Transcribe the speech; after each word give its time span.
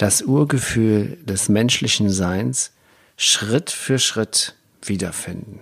das 0.00 0.22
Urgefühl 0.22 1.18
des 1.24 1.50
menschlichen 1.50 2.08
Seins 2.08 2.72
Schritt 3.18 3.70
für 3.70 3.98
Schritt 3.98 4.54
wiederfinden. 4.82 5.60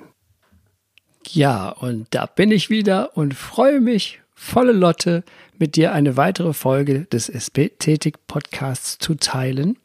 Ja, 1.27 1.71
und 1.71 2.07
da 2.11 2.27
bin 2.27 2.53
ich 2.53 2.71
wieder 2.71 3.17
und 3.17 3.35
freue 3.35 3.81
mich, 3.81 4.21
volle 4.35 4.71
Lotte, 4.71 5.25
mit 5.59 5.75
dir 5.75 5.93
eine 5.93 6.17
weitere 6.17 6.53
Folge 6.53 7.07
des 7.07 7.29
Ästhetik-Podcasts 7.29 8.99
zu 8.99 9.17
teilen. 9.17 9.77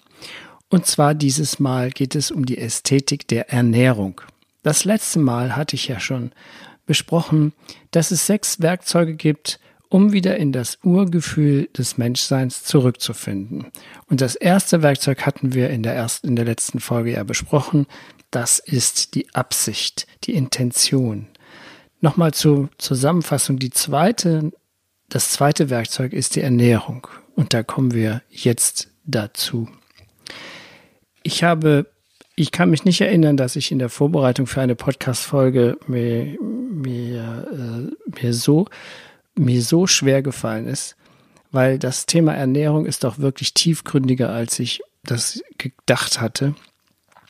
Und 0.70 0.86
zwar 0.86 1.16
dieses 1.16 1.60
Mal 1.60 1.90
geht 1.90 2.14
es 2.14 2.30
um 2.30 2.46
die 2.46 2.60
Ästhetik 2.60 3.28
der 3.28 3.50
Ernährung. 3.50 4.22
Das 4.62 4.86
letzte 4.86 5.18
Mal 5.18 5.56
hatte 5.56 5.76
ich 5.76 5.88
ja 5.88 6.00
schon 6.00 6.32
besprochen, 6.86 7.54
dass 7.90 8.12
es 8.12 8.28
sechs 8.28 8.62
Werkzeuge 8.62 9.16
gibt, 9.16 9.60
um 9.94 10.12
wieder 10.12 10.38
in 10.38 10.52
das 10.52 10.80
Urgefühl 10.82 11.70
des 11.78 12.00
Menschseins 12.00 12.64
zurückzufinden. 12.64 13.68
Und 14.08 14.22
das 14.22 14.34
erste 14.34 14.82
Werkzeug 14.82 15.24
hatten 15.24 15.54
wir 15.54 15.70
in 15.70 15.84
der 15.84 15.94
ersten, 15.94 16.30
in 16.30 16.36
der 16.36 16.46
letzten 16.46 16.80
Folge 16.80 17.12
ja 17.12 17.24
besprochen. 17.24 17.86
Das 18.32 18.58
ist 18.58 19.14
die 19.14 19.32
Absicht, 19.36 20.08
die 20.24 20.34
Intention. 20.34 21.28
Nochmal 22.02 22.34
zur 22.34 22.72
Zusammenfassung. 22.80 23.60
Die 23.60 23.70
zweite, 23.70 24.52
das 25.10 25.30
zweite 25.30 25.70
Werkzeug 25.70 26.14
ist 26.14 26.36
die 26.36 26.42
Ernährung. 26.42 27.06
Und 27.36 27.54
da 27.54 27.62
kommen 27.62 27.94
wir 27.94 28.24
jetzt 28.32 28.90
dazu. 29.06 29.70
Ich 31.22 31.44
habe, 31.44 31.86
ich 32.36 32.52
kann 32.52 32.72
mich 32.72 32.84
nicht 32.84 33.02
erinnern, 33.02 33.38
dass 33.38 33.56
ich 33.56 33.72
in 33.72 33.78
der 33.78 33.90
Vorbereitung 33.90 34.48
für 34.48 34.62
eine 34.62 34.74
Podcast-Folge 34.74 35.78
mir, 35.86 36.36
mir, 36.42 37.48
äh, 37.54 38.22
mir 38.24 38.34
so 38.34 38.66
mir 39.36 39.62
so 39.62 39.88
schwer 39.88 40.22
gefallen 40.22 40.68
ist, 40.68 40.96
weil 41.52 41.80
das 41.80 42.06
Thema 42.06 42.34
Ernährung 42.34 42.86
ist 42.86 43.04
doch 43.04 43.20
wirklich 43.20 43.54
tiefgründiger, 43.54 44.30
als 44.30 44.60
ich 44.60 44.82
das 45.04 45.44
gedacht 45.58 46.22
hatte. 46.22 46.56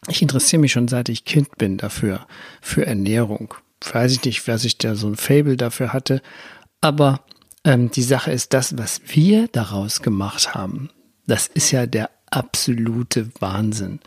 Ich 0.07 0.21
interessiere 0.21 0.59
mich 0.59 0.71
schon 0.71 0.87
seit 0.87 1.09
ich 1.09 1.25
Kind 1.25 1.57
bin 1.57 1.77
dafür, 1.77 2.25
für 2.61 2.85
Ernährung. 2.85 3.53
Weiß 3.81 4.11
ich 4.11 4.23
nicht, 4.23 4.47
was 4.47 4.63
ich 4.65 4.77
da 4.77 4.95
so 4.95 5.07
ein 5.07 5.15
Fable 5.15 5.57
dafür 5.57 5.93
hatte, 5.93 6.21
aber 6.81 7.21
ähm, 7.63 7.91
die 7.91 8.03
Sache 8.03 8.31
ist, 8.31 8.53
das, 8.53 8.77
was 8.77 9.01
wir 9.07 9.47
daraus 9.47 10.01
gemacht 10.01 10.53
haben, 10.53 10.89
das 11.27 11.47
ist 11.47 11.71
ja 11.71 11.85
der 11.85 12.09
absolute 12.29 13.29
Wahnsinn. 13.39 13.99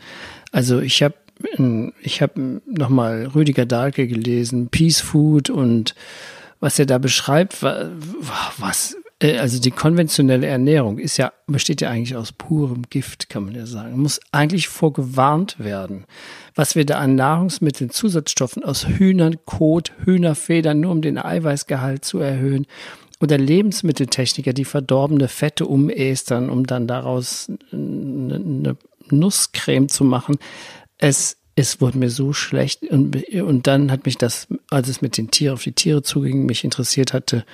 Also 0.51 0.79
ich 0.79 1.03
habe 1.03 1.15
ich 2.01 2.23
habe 2.23 2.61
nochmal 2.65 3.27
Rüdiger 3.27 3.67
Dahlke 3.67 4.07
gelesen, 4.07 4.69
Peace 4.69 4.99
Food 4.99 5.51
und 5.51 5.93
was 6.59 6.79
er 6.79 6.85
da 6.85 6.97
beschreibt, 6.97 7.61
was, 7.61 8.97
äh, 9.21 9.37
also 9.37 9.59
die 9.59 9.71
konventionelle 9.71 10.47
Ernährung 10.47 10.97
ist 10.97 11.17
ja, 11.17 11.33
besteht 11.47 11.81
ja 11.81 11.89
eigentlich 11.89 12.15
aus 12.15 12.31
purem 12.31 12.83
Gift, 12.89 13.29
kann 13.29 13.45
man 13.45 13.55
ja 13.55 13.65
sagen. 13.65 13.99
Muss 13.99 14.19
eigentlich 14.31 14.67
vorgewarnt 14.67 15.59
werden. 15.59 16.05
Was 16.55 16.75
wir 16.75 16.85
da 16.85 16.99
an 16.99 17.15
Nahrungsmitteln, 17.15 17.89
Zusatzstoffen 17.89 18.63
aus 18.63 18.87
Hühnern, 18.87 19.37
Kot, 19.45 19.93
Hühnerfedern, 20.03 20.79
nur 20.79 20.91
um 20.91 21.01
den 21.01 21.17
Eiweißgehalt 21.17 22.03
zu 22.03 22.19
erhöhen, 22.19 22.65
oder 23.19 23.37
Lebensmitteltechniker, 23.37 24.53
die 24.53 24.65
verdorbene 24.65 25.27
Fette 25.27 25.65
umästern, 25.65 26.49
um 26.49 26.67
dann 26.67 26.87
daraus 26.87 27.51
eine 27.71 28.77
Nusscreme 29.09 29.89
zu 29.89 30.03
machen. 30.03 30.37
Es 30.99 31.36
es 31.57 31.81
wurde 31.81 31.97
mir 31.97 32.11
so 32.11 32.33
schlecht 32.33 32.83
und, 32.83 33.15
und 33.33 33.65
dann 33.65 33.91
hat 33.91 34.05
mich 34.05 34.15
das, 34.17 34.47
als 34.69 34.87
es 34.89 35.01
mit 35.01 35.17
den 35.17 35.31
Tieren 35.31 35.55
auf 35.55 35.63
die 35.63 35.71
Tiere 35.71 36.03
zuging, 36.03 36.45
mich 36.45 36.63
interessiert 36.63 37.13
hatte, 37.13 37.45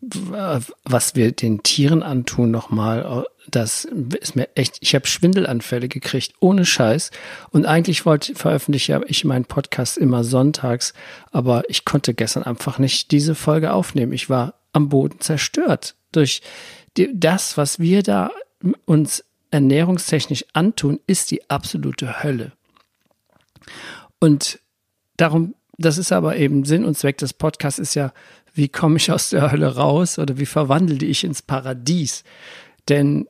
was 0.00 1.14
wir 1.14 1.30
den 1.30 1.62
Tieren 1.62 2.02
antun 2.02 2.50
nochmal, 2.50 3.24
das 3.48 3.84
ist 4.20 4.34
mir 4.34 4.48
echt, 4.56 4.78
ich 4.80 4.96
habe 4.96 5.06
Schwindelanfälle 5.06 5.88
gekriegt, 5.88 6.34
ohne 6.40 6.64
Scheiß. 6.64 7.12
Und 7.50 7.66
eigentlich 7.66 8.04
wollte, 8.04 8.34
veröffentliche 8.34 9.00
ich 9.06 9.24
meinen 9.24 9.44
Podcast 9.44 9.96
immer 9.96 10.24
sonntags, 10.24 10.92
aber 11.30 11.62
ich 11.68 11.84
konnte 11.84 12.14
gestern 12.14 12.42
einfach 12.42 12.80
nicht 12.80 13.12
diese 13.12 13.36
Folge 13.36 13.72
aufnehmen. 13.72 14.12
Ich 14.12 14.28
war 14.28 14.54
am 14.72 14.88
Boden 14.88 15.20
zerstört 15.20 15.94
durch 16.10 16.42
die, 16.96 17.10
das, 17.14 17.56
was 17.56 17.78
wir 17.78 18.02
da 18.02 18.32
uns 18.86 19.24
ernährungstechnisch 19.52 20.44
antun, 20.52 20.98
ist 21.06 21.30
die 21.30 21.48
absolute 21.48 22.24
Hölle. 22.24 22.57
Und 24.18 24.60
darum, 25.16 25.54
das 25.76 25.98
ist 25.98 26.12
aber 26.12 26.36
eben 26.36 26.64
Sinn 26.64 26.84
und 26.84 26.96
Zweck 26.98 27.18
des 27.18 27.32
Podcasts 27.32 27.78
ist 27.78 27.94
ja, 27.94 28.12
wie 28.54 28.68
komme 28.68 28.96
ich 28.96 29.12
aus 29.12 29.30
der 29.30 29.52
Hölle 29.52 29.76
raus 29.76 30.18
oder 30.18 30.38
wie 30.38 30.46
verwandle 30.46 31.06
ich 31.06 31.24
ins 31.24 31.42
Paradies? 31.42 32.24
Denn 32.88 33.28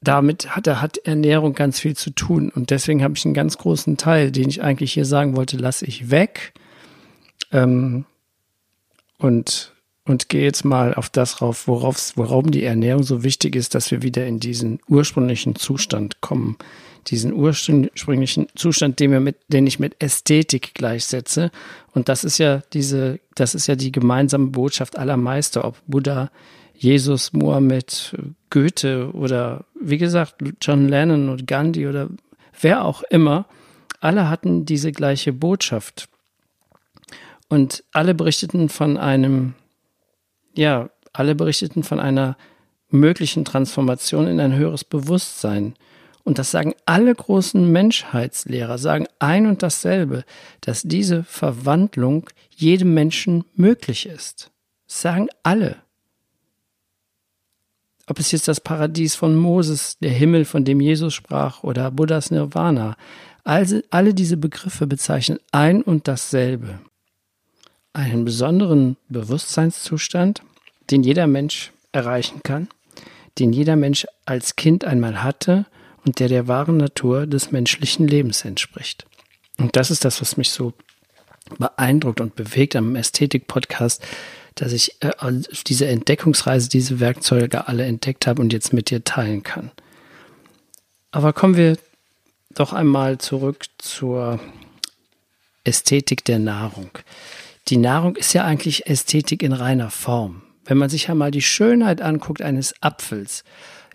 damit 0.00 0.54
hat, 0.56 0.66
hat 0.66 0.98
Ernährung 0.98 1.54
ganz 1.54 1.78
viel 1.80 1.96
zu 1.96 2.10
tun. 2.10 2.50
Und 2.50 2.70
deswegen 2.70 3.02
habe 3.02 3.14
ich 3.16 3.24
einen 3.24 3.34
ganz 3.34 3.58
großen 3.58 3.96
Teil, 3.96 4.30
den 4.30 4.48
ich 4.48 4.62
eigentlich 4.62 4.92
hier 4.92 5.04
sagen 5.04 5.36
wollte, 5.36 5.56
lasse 5.56 5.84
ich 5.84 6.10
weg. 6.10 6.54
Ähm, 7.52 8.06
und, 9.18 9.74
und 10.10 10.28
gehe 10.28 10.42
jetzt 10.42 10.64
mal 10.64 10.92
auf 10.92 11.08
das 11.08 11.40
rauf, 11.40 11.68
worauf, 11.68 12.16
worauf 12.16 12.44
die 12.46 12.64
Ernährung 12.64 13.04
so 13.04 13.22
wichtig 13.22 13.54
ist, 13.54 13.74
dass 13.76 13.90
wir 13.92 14.02
wieder 14.02 14.26
in 14.26 14.40
diesen 14.40 14.80
ursprünglichen 14.88 15.54
Zustand 15.54 16.20
kommen, 16.20 16.56
diesen 17.06 17.32
ursprünglichen 17.32 18.48
Zustand, 18.56 18.98
den, 18.98 19.12
wir 19.12 19.20
mit, 19.20 19.36
den 19.48 19.68
ich 19.68 19.78
mit 19.78 20.02
Ästhetik 20.02 20.74
gleichsetze. 20.74 21.52
Und 21.94 22.08
das 22.08 22.24
ist 22.24 22.38
ja 22.38 22.62
diese, 22.72 23.20
das 23.36 23.54
ist 23.54 23.68
ja 23.68 23.76
die 23.76 23.92
gemeinsame 23.92 24.48
Botschaft 24.48 24.98
aller 24.98 25.16
Meister, 25.16 25.64
ob 25.64 25.76
Buddha, 25.86 26.30
Jesus, 26.74 27.32
Mohammed, 27.32 28.16
Goethe 28.50 29.12
oder 29.12 29.64
wie 29.80 29.98
gesagt 29.98 30.36
John 30.60 30.88
Lennon 30.88 31.28
und 31.28 31.46
Gandhi 31.46 31.86
oder 31.86 32.08
wer 32.60 32.84
auch 32.84 33.02
immer, 33.04 33.46
alle 34.00 34.28
hatten 34.28 34.64
diese 34.64 34.90
gleiche 34.90 35.32
Botschaft. 35.32 36.08
Und 37.48 37.84
alle 37.92 38.14
berichteten 38.14 38.68
von 38.68 38.96
einem, 38.96 39.54
ja, 40.54 40.90
alle 41.12 41.34
berichteten 41.34 41.82
von 41.82 42.00
einer 42.00 42.36
möglichen 42.88 43.44
Transformation 43.44 44.26
in 44.26 44.40
ein 44.40 44.54
höheres 44.54 44.84
Bewusstsein 44.84 45.74
und 46.24 46.38
das 46.38 46.50
sagen 46.50 46.74
alle 46.86 47.14
großen 47.14 47.70
Menschheitslehrer, 47.70 48.78
sagen 48.78 49.06
ein 49.18 49.46
und 49.46 49.62
dasselbe, 49.62 50.24
dass 50.60 50.82
diese 50.82 51.24
Verwandlung 51.24 52.28
jedem 52.54 52.94
Menschen 52.94 53.44
möglich 53.54 54.06
ist. 54.06 54.50
Das 54.86 55.00
sagen 55.00 55.28
alle. 55.42 55.76
Ob 58.06 58.18
es 58.18 58.32
jetzt 58.32 58.48
das 58.48 58.60
Paradies 58.60 59.14
von 59.14 59.36
Moses, 59.36 59.96
der 59.98 60.10
Himmel, 60.10 60.44
von 60.44 60.64
dem 60.64 60.80
Jesus 60.80 61.14
sprach, 61.14 61.62
oder 61.62 61.90
Buddhas 61.90 62.30
Nirvana, 62.30 62.96
also 63.44 63.80
alle 63.90 64.14
diese 64.14 64.36
Begriffe 64.36 64.86
bezeichnen 64.86 65.38
ein 65.52 65.82
und 65.82 66.08
dasselbe. 66.08 66.80
Einen 67.92 68.24
besonderen 68.24 68.96
Bewusstseinszustand, 69.08 70.42
den 70.90 71.02
jeder 71.02 71.26
Mensch 71.26 71.72
erreichen 71.92 72.42
kann, 72.42 72.68
den 73.38 73.52
jeder 73.52 73.76
Mensch 73.76 74.06
als 74.26 74.56
Kind 74.56 74.84
einmal 74.84 75.22
hatte 75.22 75.66
und 76.04 76.20
der 76.20 76.28
der 76.28 76.48
wahren 76.48 76.76
Natur 76.76 77.26
des 77.26 77.50
menschlichen 77.50 78.06
Lebens 78.06 78.44
entspricht. 78.44 79.06
Und 79.58 79.76
das 79.76 79.90
ist 79.90 80.04
das, 80.04 80.20
was 80.20 80.36
mich 80.36 80.50
so 80.50 80.72
beeindruckt 81.58 82.20
und 82.20 82.36
bewegt 82.36 82.76
am 82.76 82.96
Ästhetik-Podcast, 82.96 84.02
dass 84.54 84.72
ich 84.72 84.96
äh, 85.00 85.10
auf 85.18 85.64
diese 85.64 85.86
Entdeckungsreise 85.86 86.68
diese 86.68 87.00
Werkzeuge 87.00 87.68
alle 87.68 87.84
entdeckt 87.84 88.26
habe 88.26 88.40
und 88.40 88.52
jetzt 88.52 88.72
mit 88.72 88.90
dir 88.90 89.04
teilen 89.04 89.42
kann. 89.42 89.70
Aber 91.12 91.32
kommen 91.32 91.56
wir 91.56 91.76
doch 92.54 92.72
einmal 92.72 93.18
zurück 93.18 93.66
zur 93.78 94.40
Ästhetik 95.64 96.24
der 96.24 96.38
Nahrung. 96.38 96.90
Die 97.70 97.76
Nahrung 97.76 98.16
ist 98.16 98.32
ja 98.32 98.44
eigentlich 98.44 98.88
Ästhetik 98.88 99.44
in 99.44 99.52
reiner 99.52 99.90
Form. 99.90 100.42
Wenn 100.64 100.76
man 100.76 100.90
sich 100.90 101.08
einmal 101.08 101.30
die 101.30 101.40
Schönheit 101.40 102.02
anguckt 102.02 102.42
eines 102.42 102.74
Apfels, 102.82 103.44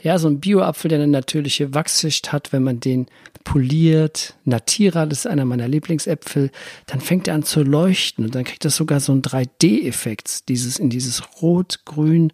Ja, 0.01 0.17
so 0.17 0.29
ein 0.29 0.39
Bio-Apfel, 0.39 0.87
der 0.87 0.99
eine 0.99 1.07
natürliche 1.07 1.73
Wachsschicht 1.73 2.31
hat, 2.31 2.53
wenn 2.53 2.63
man 2.63 2.79
den 2.79 3.07
poliert, 3.43 4.35
Natira, 4.45 5.05
das 5.05 5.19
ist 5.19 5.27
einer 5.27 5.45
meiner 5.45 5.67
Lieblingsäpfel, 5.67 6.51
dann 6.85 7.01
fängt 7.01 7.27
er 7.27 7.33
an 7.33 7.43
zu 7.43 7.63
leuchten 7.63 8.23
und 8.23 8.35
dann 8.35 8.43
kriegt 8.45 8.63
das 8.63 8.77
sogar 8.77 8.99
so 9.01 9.11
einen 9.11 9.23
3D-Effekt. 9.23 10.47
Dieses, 10.47 10.79
in 10.79 10.89
dieses 10.89 11.41
Rot-Grün 11.41 12.31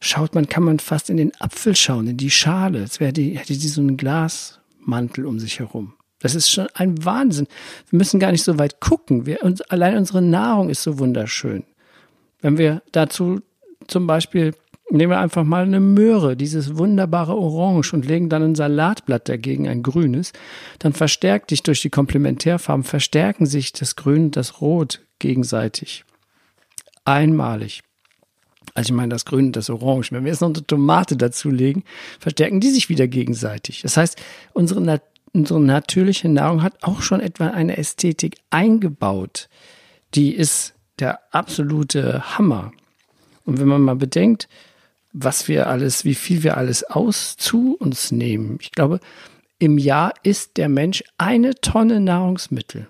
schaut 0.00 0.34
man, 0.34 0.48
kann 0.48 0.62
man 0.62 0.78
fast 0.78 1.10
in 1.10 1.16
den 1.16 1.32
Apfel 1.40 1.74
schauen, 1.74 2.06
in 2.06 2.18
die 2.18 2.30
Schale. 2.30 2.80
Als 2.80 3.00
wäre 3.00 3.12
die, 3.12 3.38
hätte 3.38 3.56
die 3.56 3.68
so 3.68 3.80
einen 3.80 3.96
Glasmantel 3.96 5.26
um 5.26 5.40
sich 5.40 5.58
herum. 5.58 5.94
Das 6.24 6.34
ist 6.34 6.50
schon 6.50 6.68
ein 6.72 7.04
Wahnsinn. 7.04 7.46
Wir 7.90 7.98
müssen 7.98 8.18
gar 8.18 8.32
nicht 8.32 8.44
so 8.44 8.58
weit 8.58 8.80
gucken. 8.80 9.26
Wir, 9.26 9.42
uns, 9.42 9.60
allein 9.60 9.98
unsere 9.98 10.22
Nahrung 10.22 10.70
ist 10.70 10.82
so 10.82 10.98
wunderschön. 10.98 11.64
Wenn 12.40 12.56
wir 12.56 12.80
dazu 12.92 13.42
zum 13.88 14.06
Beispiel 14.06 14.54
Nehmen 14.90 15.10
wir 15.10 15.18
einfach 15.18 15.44
mal 15.44 15.64
eine 15.64 15.80
Möhre, 15.80 16.36
dieses 16.36 16.76
wunderbare 16.76 17.34
Orange 17.34 17.94
und 17.94 18.06
legen 18.06 18.28
dann 18.28 18.42
ein 18.42 18.54
Salatblatt 18.54 19.28
dagegen, 19.28 19.66
ein 19.66 19.82
grünes, 19.82 20.32
dann 20.78 20.92
verstärkt 20.92 21.50
sich 21.50 21.62
durch 21.62 21.80
die 21.80 21.90
Komplementärfarben, 21.90 22.84
verstärken 22.84 23.46
sich 23.46 23.72
das 23.72 23.96
Grün 23.96 24.26
und 24.26 24.36
das 24.36 24.60
Rot 24.60 25.00
gegenseitig. 25.18 26.04
Einmalig. 27.04 27.80
Also 28.74 28.88
ich 28.92 28.96
meine 28.96 29.10
das 29.10 29.24
Grün 29.24 29.46
und 29.46 29.56
das 29.56 29.70
Orange. 29.70 30.12
Wenn 30.12 30.24
wir 30.24 30.30
jetzt 30.30 30.42
noch 30.42 30.48
eine 30.48 30.66
Tomate 30.66 31.16
dazulegen, 31.16 31.82
verstärken 32.20 32.60
die 32.60 32.70
sich 32.70 32.88
wieder 32.88 33.08
gegenseitig. 33.08 33.82
Das 33.82 33.96
heißt, 33.96 34.20
unsere, 34.52 34.82
Nat 34.82 35.02
unsere 35.34 35.60
natürliche 35.60 36.28
Nahrung 36.28 36.62
hat 36.62 36.82
auch 36.82 37.02
schon 37.02 37.20
etwa 37.20 37.48
eine 37.48 37.76
Ästhetik 37.76 38.38
eingebaut. 38.50 39.48
Die 40.14 40.32
ist 40.32 40.74
der 41.00 41.20
absolute 41.34 42.38
Hammer. 42.38 42.72
Und 43.44 43.60
wenn 43.60 43.68
man 43.68 43.82
mal 43.82 43.96
bedenkt, 43.96 44.48
was 45.12 45.48
wir 45.48 45.68
alles, 45.68 46.04
wie 46.04 46.14
viel 46.14 46.42
wir 46.42 46.56
alles 46.56 46.84
aus 46.84 47.36
zu 47.36 47.76
uns 47.76 48.10
nehmen. 48.10 48.58
Ich 48.60 48.72
glaube, 48.72 49.00
im 49.58 49.78
Jahr 49.78 50.12
isst 50.22 50.56
der 50.56 50.68
Mensch 50.68 51.04
eine 51.18 51.54
Tonne 51.54 52.00
Nahrungsmittel. 52.00 52.88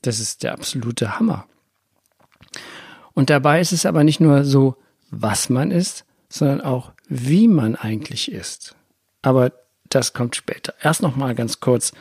Das 0.00 0.20
ist 0.20 0.42
der 0.42 0.52
absolute 0.52 1.18
Hammer. 1.18 1.46
Und 3.14 3.30
dabei 3.30 3.60
ist 3.60 3.72
es 3.72 3.86
aber 3.86 4.04
nicht 4.04 4.20
nur 4.20 4.44
so, 4.44 4.76
was 5.10 5.50
man 5.50 5.70
isst, 5.70 6.04
sondern 6.28 6.62
auch, 6.62 6.92
wie 7.08 7.46
man 7.46 7.76
eigentlich 7.76 8.32
isst. 8.32 8.74
Aber 9.20 9.52
das 9.94 10.12
kommt 10.12 10.36
später. 10.36 10.74
Erst 10.82 11.02
noch 11.02 11.16
mal 11.16 11.34
ganz 11.34 11.60
kurz 11.60 11.92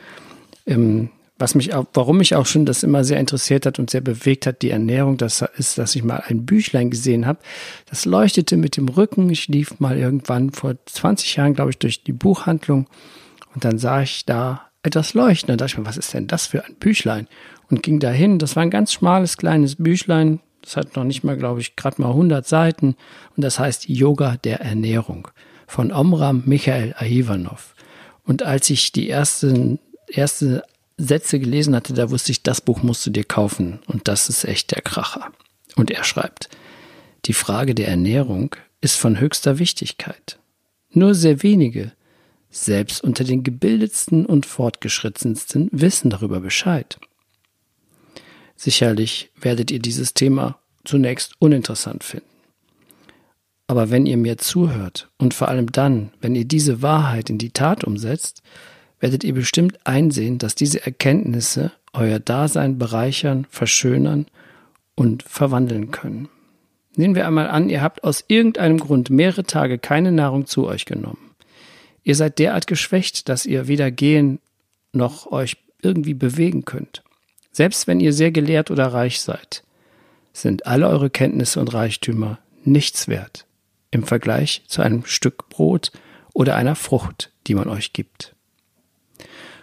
ähm, 0.65 1.09
was 1.41 1.55
mich 1.55 1.73
auch, 1.73 1.85
warum 1.93 2.19
mich 2.19 2.35
auch 2.35 2.45
schon 2.45 2.65
das 2.65 2.83
immer 2.83 3.03
sehr 3.03 3.19
interessiert 3.19 3.65
hat 3.65 3.79
und 3.79 3.89
sehr 3.89 4.01
bewegt 4.01 4.45
hat, 4.45 4.61
die 4.61 4.69
Ernährung, 4.69 5.17
das 5.17 5.43
ist, 5.57 5.77
dass 5.77 5.95
ich 5.95 6.03
mal 6.03 6.23
ein 6.27 6.45
Büchlein 6.45 6.91
gesehen 6.91 7.25
habe. 7.25 7.39
Das 7.89 8.05
leuchtete 8.05 8.55
mit 8.55 8.77
dem 8.77 8.87
Rücken. 8.87 9.29
Ich 9.29 9.47
lief 9.47 9.79
mal 9.79 9.97
irgendwann 9.97 10.51
vor 10.51 10.75
20 10.85 11.35
Jahren, 11.35 11.55
glaube 11.55 11.71
ich, 11.71 11.79
durch 11.79 12.03
die 12.03 12.13
Buchhandlung 12.13 12.87
und 13.53 13.65
dann 13.65 13.79
sah 13.79 14.03
ich 14.03 14.25
da 14.25 14.69
etwas 14.83 15.13
leuchten. 15.13 15.47
Da 15.47 15.57
dachte 15.57 15.73
ich 15.73 15.77
mir, 15.79 15.85
was 15.85 15.97
ist 15.97 16.13
denn 16.13 16.27
das 16.27 16.47
für 16.47 16.63
ein 16.63 16.75
Büchlein? 16.75 17.27
Und 17.69 17.83
ging 17.83 17.99
dahin. 17.99 18.37
Das 18.37 18.55
war 18.55 18.63
ein 18.63 18.69
ganz 18.69 18.93
schmales, 18.93 19.37
kleines 19.37 19.75
Büchlein. 19.77 20.41
Das 20.61 20.77
hat 20.77 20.95
noch 20.95 21.05
nicht 21.05 21.23
mal, 21.23 21.37
glaube 21.37 21.61
ich, 21.61 21.75
gerade 21.75 22.01
mal 22.01 22.09
100 22.09 22.45
Seiten. 22.47 22.95
Und 23.35 23.43
das 23.43 23.59
heißt 23.59 23.89
Yoga 23.89 24.37
der 24.37 24.61
Ernährung 24.61 25.27
von 25.67 25.91
Omram 25.91 26.43
Michael 26.45 26.93
Ahivanov. 26.97 27.73
Und 28.23 28.43
als 28.43 28.69
ich 28.69 28.91
die 28.91 29.09
ersten, 29.09 29.79
erste 30.07 30.63
Sätze 30.97 31.39
gelesen 31.39 31.75
hatte, 31.75 31.93
da 31.93 32.11
wusste 32.11 32.31
ich, 32.31 32.43
das 32.43 32.61
Buch 32.61 32.83
musst 32.83 33.05
du 33.05 33.09
dir 33.09 33.23
kaufen. 33.23 33.79
Und 33.87 34.07
das 34.07 34.29
ist 34.29 34.43
echt 34.45 34.71
der 34.71 34.81
Kracher. 34.81 35.31
Und 35.75 35.91
er 35.91 36.03
schreibt, 36.03 36.49
die 37.25 37.33
Frage 37.33 37.75
der 37.75 37.87
Ernährung 37.87 38.55
ist 38.81 38.95
von 38.95 39.19
höchster 39.19 39.59
Wichtigkeit. 39.59 40.39
Nur 40.91 41.15
sehr 41.15 41.43
wenige, 41.43 41.93
selbst 42.49 43.03
unter 43.03 43.23
den 43.23 43.43
gebildetsten 43.43 44.25
und 44.25 44.45
fortgeschrittensten, 44.45 45.69
wissen 45.71 46.09
darüber 46.09 46.41
Bescheid. 46.41 46.99
Sicherlich 48.55 49.31
werdet 49.39 49.71
ihr 49.71 49.79
dieses 49.79 50.13
Thema 50.13 50.59
zunächst 50.83 51.33
uninteressant 51.39 52.03
finden. 52.03 52.30
Aber 53.71 53.89
wenn 53.89 54.05
ihr 54.05 54.17
mir 54.17 54.37
zuhört 54.37 55.07
und 55.17 55.33
vor 55.33 55.47
allem 55.47 55.71
dann, 55.71 56.11
wenn 56.19 56.35
ihr 56.35 56.43
diese 56.43 56.81
Wahrheit 56.81 57.29
in 57.29 57.37
die 57.37 57.51
Tat 57.51 57.85
umsetzt, 57.85 58.43
werdet 58.99 59.23
ihr 59.23 59.33
bestimmt 59.33 59.79
einsehen, 59.85 60.39
dass 60.39 60.55
diese 60.55 60.85
Erkenntnisse 60.85 61.71
euer 61.93 62.19
Dasein 62.19 62.77
bereichern, 62.77 63.47
verschönern 63.49 64.25
und 64.93 65.23
verwandeln 65.23 65.89
können. 65.89 66.27
Nehmen 66.97 67.15
wir 67.15 67.25
einmal 67.25 67.49
an, 67.49 67.69
ihr 67.69 67.81
habt 67.81 68.03
aus 68.03 68.25
irgendeinem 68.27 68.77
Grund 68.77 69.09
mehrere 69.09 69.43
Tage 69.43 69.79
keine 69.79 70.11
Nahrung 70.11 70.47
zu 70.47 70.67
euch 70.67 70.83
genommen. 70.83 71.31
Ihr 72.03 72.15
seid 72.15 72.39
derart 72.39 72.67
geschwächt, 72.67 73.29
dass 73.29 73.45
ihr 73.45 73.69
weder 73.69 73.89
gehen 73.89 74.39
noch 74.91 75.31
euch 75.31 75.55
irgendwie 75.81 76.13
bewegen 76.13 76.65
könnt. 76.65 77.03
Selbst 77.53 77.87
wenn 77.87 78.01
ihr 78.01 78.11
sehr 78.11 78.33
gelehrt 78.33 78.69
oder 78.69 78.87
reich 78.87 79.21
seid, 79.21 79.63
sind 80.33 80.65
alle 80.65 80.89
eure 80.89 81.09
Kenntnisse 81.09 81.61
und 81.61 81.73
Reichtümer 81.73 82.37
nichts 82.65 83.07
wert 83.07 83.45
im 83.91 84.03
Vergleich 84.03 84.63
zu 84.67 84.81
einem 84.81 85.05
Stück 85.05 85.49
Brot 85.49 85.91
oder 86.33 86.55
einer 86.55 86.75
Frucht, 86.75 87.31
die 87.47 87.55
man 87.55 87.67
euch 87.67 87.93
gibt. 87.93 88.35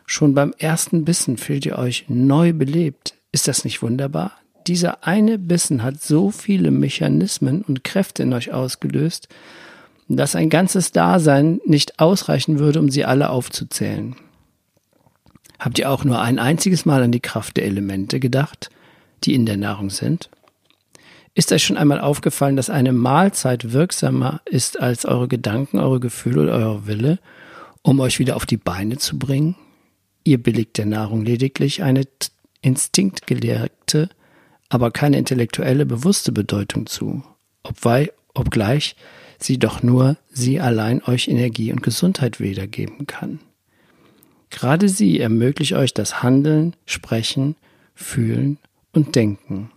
Schon 0.06 0.34
beim 0.34 0.54
ersten 0.58 1.04
Bissen 1.04 1.36
fühlt 1.36 1.66
ihr 1.66 1.78
euch 1.78 2.06
neu 2.08 2.52
belebt. 2.52 3.14
Ist 3.32 3.48
das 3.48 3.64
nicht 3.64 3.82
wunderbar? 3.82 4.32
Dieser 4.66 5.06
eine 5.06 5.38
Bissen 5.38 5.82
hat 5.82 6.02
so 6.02 6.30
viele 6.30 6.70
Mechanismen 6.70 7.62
und 7.62 7.84
Kräfte 7.84 8.22
in 8.22 8.32
euch 8.32 8.52
ausgelöst, 8.52 9.28
dass 10.08 10.34
ein 10.34 10.48
ganzes 10.48 10.92
Dasein 10.92 11.60
nicht 11.66 12.00
ausreichen 12.00 12.58
würde, 12.58 12.80
um 12.80 12.90
sie 12.90 13.04
alle 13.04 13.30
aufzuzählen. 13.30 14.16
Habt 15.58 15.78
ihr 15.78 15.90
auch 15.90 16.04
nur 16.04 16.20
ein 16.20 16.38
einziges 16.38 16.86
Mal 16.86 17.02
an 17.02 17.12
die 17.12 17.20
Kraft 17.20 17.56
der 17.56 17.64
Elemente 17.64 18.20
gedacht, 18.20 18.70
die 19.24 19.34
in 19.34 19.44
der 19.44 19.56
Nahrung 19.56 19.90
sind? 19.90 20.30
Ist 21.38 21.52
euch 21.52 21.62
schon 21.62 21.76
einmal 21.76 22.00
aufgefallen, 22.00 22.56
dass 22.56 22.68
eine 22.68 22.92
Mahlzeit 22.92 23.72
wirksamer 23.72 24.40
ist 24.44 24.80
als 24.80 25.04
eure 25.04 25.28
Gedanken, 25.28 25.78
eure 25.78 26.00
Gefühle 26.00 26.42
oder 26.42 26.54
euer 26.54 26.86
Wille, 26.88 27.20
um 27.82 28.00
euch 28.00 28.18
wieder 28.18 28.34
auf 28.34 28.44
die 28.44 28.56
Beine 28.56 28.98
zu 28.98 29.20
bringen? 29.20 29.54
Ihr 30.24 30.42
billigt 30.42 30.78
der 30.78 30.86
Nahrung 30.86 31.24
lediglich 31.24 31.84
eine 31.84 32.08
instinktgelehrte, 32.60 34.08
aber 34.68 34.90
keine 34.90 35.16
intellektuelle, 35.16 35.86
bewusste 35.86 36.32
Bedeutung 36.32 36.86
zu, 36.86 37.22
obwei, 37.62 38.10
obgleich 38.34 38.96
sie 39.38 39.60
doch 39.60 39.80
nur 39.80 40.16
sie 40.32 40.58
allein 40.58 41.04
euch 41.04 41.28
Energie 41.28 41.70
und 41.70 41.84
Gesundheit 41.84 42.40
wiedergeben 42.40 43.06
kann. 43.06 43.38
Gerade 44.50 44.88
sie 44.88 45.20
ermöglicht 45.20 45.74
euch 45.74 45.94
das 45.94 46.20
Handeln, 46.20 46.74
Sprechen, 46.84 47.54
Fühlen 47.94 48.58
und 48.90 49.14
Denken. 49.14 49.70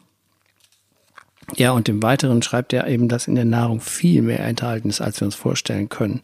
Ja, 1.56 1.72
und 1.72 1.90
im 1.90 2.02
Weiteren 2.04 2.42
schreibt 2.42 2.72
er 2.74 2.88
eben, 2.88 3.10
dass 3.10 3.28
in 3.28 3.36
der 3.36 3.46
Nahrung 3.46 3.82
viel 3.82 4.22
mehr 4.22 4.42
enthalten 4.42 4.90
ist, 4.90 5.02
als 5.02 5.20
wir 5.20 5.26
uns 5.26 5.36
vorstellen 5.36 5.90
können. 5.90 6.22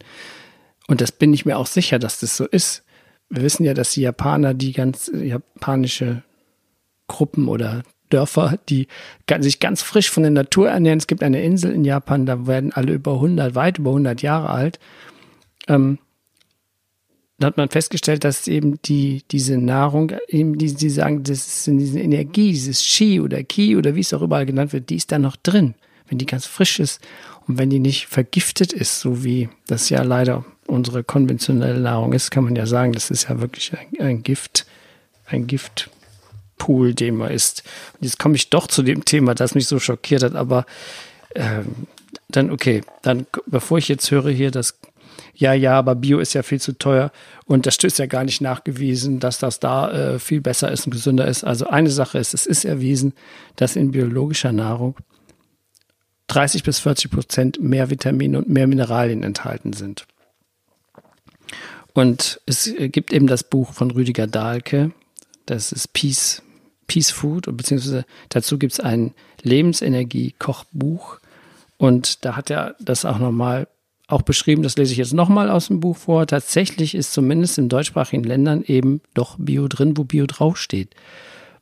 Und 0.86 1.00
das 1.00 1.12
bin 1.12 1.34
ich 1.34 1.44
mir 1.44 1.58
auch 1.58 1.66
sicher, 1.66 1.98
dass 1.98 2.20
das 2.20 2.36
so 2.36 2.46
ist 2.46 2.82
wir 3.30 3.42
wissen 3.42 3.64
ja, 3.64 3.74
dass 3.74 3.90
die 3.90 4.02
Japaner 4.02 4.54
die 4.54 4.72
ganz 4.72 5.10
japanische 5.14 6.22
Gruppen 7.06 7.48
oder 7.48 7.82
Dörfer, 8.10 8.58
die 8.68 8.88
sich 9.40 9.60
ganz 9.60 9.82
frisch 9.82 10.10
von 10.10 10.22
der 10.22 10.32
Natur 10.32 10.70
ernähren. 10.70 10.98
Es 10.98 11.06
gibt 11.06 11.22
eine 11.22 11.42
Insel 11.42 11.72
in 11.72 11.84
Japan, 11.84 12.24
da 12.24 12.46
werden 12.46 12.72
alle 12.72 12.92
über 12.92 13.14
100, 13.14 13.54
weit 13.54 13.78
über 13.78 13.90
100 13.90 14.22
Jahre 14.22 14.48
alt. 14.48 14.78
Ähm, 15.66 15.98
da 17.38 17.46
hat 17.46 17.56
man 17.56 17.68
festgestellt, 17.68 18.24
dass 18.24 18.48
eben 18.48 18.82
die, 18.82 19.22
diese 19.30 19.58
Nahrung, 19.58 20.12
eben 20.26 20.58
die, 20.58 20.74
die 20.74 20.90
sagen, 20.90 21.22
das 21.22 21.66
in 21.68 21.78
diese 21.78 22.00
Energie, 22.00 22.52
dieses 22.52 22.84
Shi 22.84 23.20
oder 23.20 23.44
Ki 23.44 23.76
oder 23.76 23.94
wie 23.94 24.00
es 24.00 24.12
auch 24.12 24.22
überall 24.22 24.46
genannt 24.46 24.72
wird, 24.72 24.90
die 24.90 24.96
ist 24.96 25.12
da 25.12 25.18
noch 25.18 25.36
drin, 25.36 25.74
wenn 26.08 26.18
die 26.18 26.26
ganz 26.26 26.46
frisch 26.46 26.80
ist 26.80 27.00
und 27.46 27.58
wenn 27.58 27.70
die 27.70 27.78
nicht 27.78 28.06
vergiftet 28.06 28.72
ist, 28.72 29.00
so 29.00 29.22
wie 29.22 29.48
das 29.68 29.88
ja 29.88 30.02
leider 30.02 30.44
unsere 30.66 31.04
konventionelle 31.04 31.80
Nahrung 31.80 32.12
ist, 32.12 32.30
kann 32.30 32.44
man 32.44 32.56
ja 32.56 32.66
sagen, 32.66 32.92
das 32.92 33.10
ist 33.10 33.28
ja 33.28 33.40
wirklich 33.40 33.72
ein, 33.72 34.00
ein 34.00 34.22
Gift, 34.24 34.66
ein 35.26 35.46
Giftpool, 35.46 36.92
den 36.92 37.16
man 37.16 37.30
isst. 37.30 37.62
Und 37.94 38.04
jetzt 38.04 38.18
komme 38.18 38.34
ich 38.34 38.50
doch 38.50 38.66
zu 38.66 38.82
dem 38.82 39.04
Thema, 39.04 39.34
das 39.34 39.54
mich 39.54 39.66
so 39.66 39.78
schockiert 39.78 40.24
hat, 40.24 40.34
aber 40.34 40.66
ähm, 41.36 41.86
dann, 42.28 42.50
okay, 42.50 42.82
dann, 43.02 43.26
bevor 43.46 43.78
ich 43.78 43.88
jetzt 43.88 44.10
höre 44.10 44.30
hier, 44.30 44.50
dass 44.50 44.78
ja, 45.38 45.52
ja, 45.52 45.78
aber 45.78 45.94
Bio 45.94 46.18
ist 46.18 46.34
ja 46.34 46.42
viel 46.42 46.60
zu 46.60 46.72
teuer 46.72 47.12
und 47.46 47.66
das 47.66 47.76
ist 47.76 47.98
ja 48.00 48.06
gar 48.06 48.24
nicht 48.24 48.40
nachgewiesen, 48.40 49.20
dass 49.20 49.38
das 49.38 49.60
da 49.60 49.90
äh, 49.90 50.18
viel 50.18 50.40
besser 50.40 50.72
ist 50.72 50.86
und 50.86 50.90
gesünder 50.90 51.28
ist. 51.28 51.44
Also 51.44 51.68
eine 51.68 51.90
Sache 51.90 52.18
ist, 52.18 52.34
es 52.34 52.44
ist 52.44 52.64
erwiesen, 52.64 53.12
dass 53.54 53.76
in 53.76 53.92
biologischer 53.92 54.50
Nahrung 54.50 54.96
30 56.26 56.64
bis 56.64 56.80
40 56.80 57.12
Prozent 57.12 57.62
mehr 57.62 57.88
Vitamine 57.88 58.38
und 58.38 58.48
mehr 58.48 58.66
Mineralien 58.66 59.22
enthalten 59.22 59.72
sind. 59.72 60.08
Und 61.94 62.40
es 62.44 62.72
gibt 62.76 63.12
eben 63.12 63.28
das 63.28 63.44
Buch 63.44 63.72
von 63.72 63.92
Rüdiger 63.92 64.26
Dahlke, 64.26 64.90
das 65.46 65.70
ist 65.70 65.92
Peace, 65.92 66.42
Peace 66.88 67.12
Food, 67.12 67.56
beziehungsweise 67.56 68.04
dazu 68.28 68.58
gibt 68.58 68.72
es 68.72 68.80
ein 68.80 69.14
Lebensenergie-Kochbuch. 69.42 71.20
Und 71.76 72.24
da 72.24 72.34
hat 72.34 72.50
er 72.50 72.74
das 72.80 73.04
auch 73.04 73.18
nochmal 73.18 73.68
auch 74.08 74.22
beschrieben, 74.22 74.62
das 74.62 74.76
lese 74.76 74.92
ich 74.92 74.98
jetzt 74.98 75.12
nochmal 75.12 75.50
aus 75.50 75.68
dem 75.68 75.80
Buch 75.80 75.96
vor. 75.96 76.26
Tatsächlich 76.26 76.94
ist 76.94 77.12
zumindest 77.12 77.58
in 77.58 77.68
deutschsprachigen 77.68 78.24
Ländern 78.24 78.62
eben 78.62 79.00
doch 79.14 79.36
Bio 79.38 79.68
drin, 79.68 79.96
wo 79.96 80.04
Bio 80.04 80.26
draufsteht. 80.26 80.94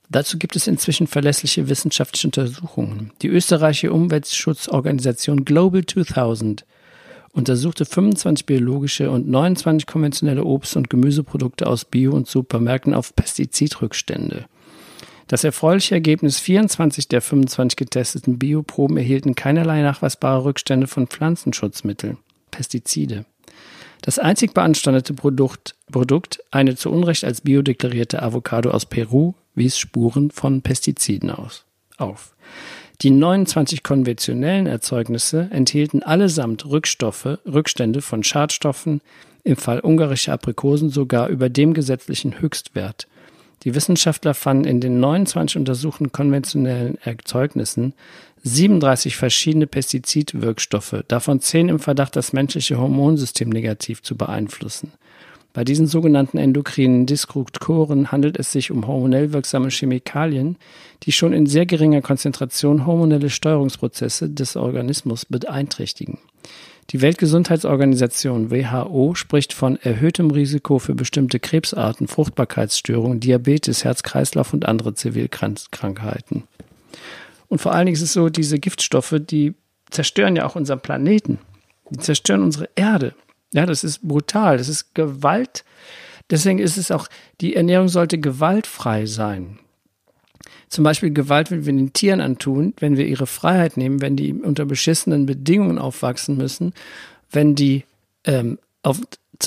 Dazu 0.09 0.39
gibt 0.39 0.55
es 0.55 0.69
inzwischen 0.69 1.09
verlässliche 1.09 1.69
wissenschaftliche 1.69 2.29
Untersuchungen. 2.29 3.11
Die 3.23 3.29
österreichische 3.29 3.93
Umweltschutzorganisation 3.93 5.45
Global 5.45 5.85
2000 5.85 6.65
untersuchte 7.33 7.85
25 7.85 8.47
biologische 8.47 9.11
und 9.11 9.29
29 9.29 9.87
konventionelle 9.87 10.45
Obst- 10.45 10.77
und 10.77 10.89
Gemüseprodukte 10.89 11.67
aus 11.67 11.85
Bio- 11.85 12.15
und 12.15 12.29
Supermärkten 12.29 12.95
auf 12.95 13.15
Pestizidrückstände. 13.15 14.47
Das 15.27 15.43
erfreuliche 15.43 15.97
Ergebnis 15.97 16.39
24 16.39 17.09
der 17.09 17.21
25 17.21 17.77
getesteten 17.77 18.39
Bioproben 18.39 18.97
erhielten 18.97 19.35
keinerlei 19.35 19.83
nachweisbare 19.83 20.45
Rückstände 20.45 20.87
von 20.87 21.09
Pflanzenschutzmitteln, 21.09 22.17
Pestizide. 22.57 23.27
Das 24.01 24.19
einzig 24.19 24.55
beanstandete 24.55 25.13
Produkt, 25.13 25.75
Produkt, 25.93 26.43
eine 26.51 26.75
zu 26.75 26.91
Unrecht 26.91 27.25
als 27.25 27.43
bio 27.43 27.61
deklarierte 27.61 28.23
Avocado 28.23 28.71
aus 28.71 28.87
Peru, 28.87 29.35
wies 29.55 29.79
Spuren 29.79 30.31
von 30.31 30.63
Pestiziden 30.63 31.31
aus, 31.31 31.65
auf. 31.99 32.35
Die 33.03 33.11
29 33.11 33.83
konventionellen 33.83 34.67
Erzeugnisse 34.67 35.49
enthielten 35.51 36.03
allesamt 36.03 36.65
Rückstoffe, 36.65 37.39
Rückstände 37.45 38.01
von 38.01 38.23
Schadstoffen, 38.23 39.03
im 39.45 39.57
Fall 39.57 39.81
ungarischer 39.81 40.33
Aprikosen 40.33 40.89
sogar 40.89 41.29
über 41.29 41.51
dem 41.51 41.75
gesetzlichen 41.75 42.41
Höchstwert. 42.41 43.07
Die 43.65 43.75
Wissenschaftler 43.75 44.33
fanden 44.33 44.65
in 44.65 44.81
den 44.81 44.99
29 44.99 45.59
untersuchten 45.59 46.11
konventionellen 46.11 46.99
Erzeugnissen 47.03 47.93
37 48.47 49.17
verschiedene 49.17 49.67
Pestizidwirkstoffe, 49.67 51.03
davon 51.09 51.41
10 51.41 51.69
im 51.69 51.79
Verdacht, 51.81 52.15
das 52.15 52.33
menschliche 52.33 52.79
Hormonsystem 52.79 53.49
negativ 53.49 54.03
zu 54.03 54.17
beeinflussen. 54.17 54.93
Bei 55.53 55.65
diesen 55.65 55.89
sogenannten 55.89 56.39
endokrinen 56.39 57.07
Disruptoren 57.07 58.13
handelt 58.13 58.39
es 58.39 58.53
sich 58.53 58.71
um 58.71 58.87
hormonell 58.87 59.33
wirksame 59.33 59.71
Chemikalien, 59.71 60.59
die 61.03 61.11
schon 61.11 61.33
in 61.33 61.47
sehr 61.47 61.67
geringer 61.67 62.03
Konzentration 62.03 62.87
hormonelle 62.87 63.31
Steuerungsprozesse 63.31 64.31
des 64.31 64.55
Organismus 64.55 65.25
beeinträchtigen. 65.25 66.19
Die 66.91 67.01
Weltgesundheitsorganisation 67.01 68.53
WHO 68.53 69.17
spricht 69.17 69.55
von 69.55 69.77
erhöhtem 69.77 70.31
Risiko 70.31 70.79
für 70.79 70.95
bestimmte 70.95 71.41
Krebsarten, 71.41 72.07
Fruchtbarkeitsstörungen, 72.07 73.19
Diabetes, 73.19 73.83
Herz-Kreislauf 73.83 74.53
und 74.53 74.67
andere 74.67 74.95
Zivilkrankheiten. 74.95 76.45
Und 77.49 77.61
vor 77.61 77.73
allen 77.73 77.87
Dingen 77.87 77.97
ist 77.97 78.03
es 78.03 78.13
so, 78.13 78.29
diese 78.29 78.59
Giftstoffe, 78.59 79.17
die 79.21 79.55
zerstören 79.91 80.37
ja 80.37 80.47
auch 80.47 80.57
unseren 80.57 80.81
Planeten. 80.81 81.39
Die 81.91 81.99
zerstören 81.99 82.43
unsere 82.43 82.69
Erde. 82.75 83.15
Ja, 83.53 83.67
das 83.67 83.85
ist 83.85 84.07
brutal, 84.07 84.59
das 84.59 84.69
ist 84.69 84.95
Gewalt. 84.95 85.65
Deswegen 86.31 86.59
ist 86.59 86.77
es 86.77 86.91
auch, 86.91 87.09
die 87.41 87.55
Ernährung 87.55 87.89
sollte 87.89 88.19
gewaltfrei 88.19 89.07
sein. 89.07 89.59
Zum 90.69 90.83
Beispiel 90.83 91.13
Gewalt, 91.13 91.51
wenn 91.51 91.65
wir 91.65 91.73
den 91.73 91.93
Tieren 91.93 92.21
antun, 92.21 92.75
wenn 92.79 92.97
wir 92.97 93.07
ihre 93.07 93.29
Freiheit 93.29 93.77
nehmen, 93.77 94.01
wenn 94.01 94.17
die 94.17 94.33
unter 94.33 94.65
beschissenen 94.65 95.25
Bedingungen 95.25 95.79
aufwachsen 95.79 96.37
müssen, 96.37 96.75
wenn 97.31 97.55
die 97.55 97.85
ähm, 98.25 98.59
auf, 98.83 99.01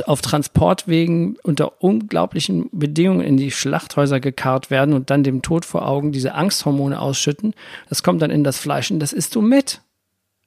auf 0.05 0.21
Transportwegen 0.21 1.37
unter 1.43 1.81
unglaublichen 1.81 2.69
Bedingungen 2.71 3.21
in 3.21 3.37
die 3.37 3.51
Schlachthäuser 3.51 4.19
gekarrt 4.19 4.69
werden 4.69 4.93
und 4.93 5.09
dann 5.09 5.23
dem 5.23 5.41
Tod 5.41 5.65
vor 5.65 5.87
Augen 5.87 6.11
diese 6.11 6.35
Angsthormone 6.35 6.99
ausschütten, 6.99 7.53
das 7.89 8.03
kommt 8.03 8.21
dann 8.21 8.31
in 8.31 8.43
das 8.43 8.59
Fleisch 8.59 8.91
und 8.91 8.99
das 8.99 9.13
isst 9.13 9.35
du 9.35 9.41
mit. 9.41 9.81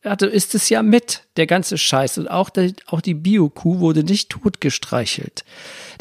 Ja, 0.04 0.16
du 0.16 0.26
isst 0.26 0.56
es 0.56 0.68
ja 0.68 0.82
mit, 0.82 1.22
der 1.37 1.46
ganze 1.46 1.78
Scheiß. 1.78 2.18
Und 2.18 2.28
auch, 2.28 2.50
der, 2.50 2.72
auch 2.87 3.00
die 3.00 3.14
Bio-Kuh 3.14 3.78
wurde 3.78 4.02
nicht 4.02 4.30
totgestreichelt. 4.30 5.44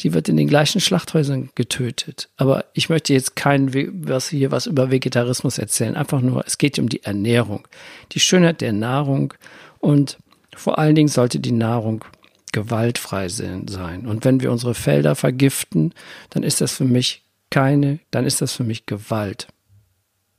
Die 0.00 0.12
wird 0.12 0.28
in 0.28 0.36
den 0.36 0.48
gleichen 0.48 0.80
Schlachthäusern 0.80 1.50
getötet. 1.54 2.28
Aber 2.36 2.64
ich 2.74 2.88
möchte 2.88 3.12
jetzt 3.12 3.36
kein, 3.36 3.72
was 4.04 4.28
hier 4.28 4.50
was 4.50 4.66
über 4.66 4.90
Vegetarismus 4.90 5.58
erzählen. 5.58 5.94
Einfach 5.94 6.20
nur, 6.20 6.44
es 6.44 6.58
geht 6.58 6.80
um 6.80 6.88
die 6.88 7.04
Ernährung. 7.04 7.68
Die 8.10 8.18
Schönheit 8.18 8.60
der 8.60 8.72
Nahrung. 8.72 9.34
Und 9.78 10.18
vor 10.56 10.80
allen 10.80 10.96
Dingen 10.96 11.08
sollte 11.08 11.38
die 11.38 11.52
Nahrung 11.52 12.04
gewaltfrei 12.52 13.28
sein. 13.28 14.06
Und 14.06 14.24
wenn 14.24 14.40
wir 14.40 14.52
unsere 14.52 14.74
Felder 14.74 15.14
vergiften, 15.14 15.94
dann 16.30 16.42
ist 16.42 16.60
das 16.60 16.72
für 16.72 16.84
mich 16.84 17.24
keine, 17.50 17.98
dann 18.10 18.26
ist 18.26 18.40
das 18.40 18.52
für 18.52 18.64
mich 18.64 18.86
Gewalt 18.86 19.48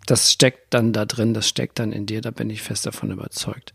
das 0.06 0.32
steckt 0.32 0.74
dann 0.74 0.94
da 0.94 1.06
drin, 1.06 1.34
das 1.34 1.48
steckt 1.48 1.80
dann 1.80 1.92
in 1.92 2.06
dir, 2.06 2.22
da 2.22 2.32
bin 2.32 2.50
ich 2.50 2.62
fest 2.62 2.86
davon 2.86 3.12
überzeugt. 3.12 3.74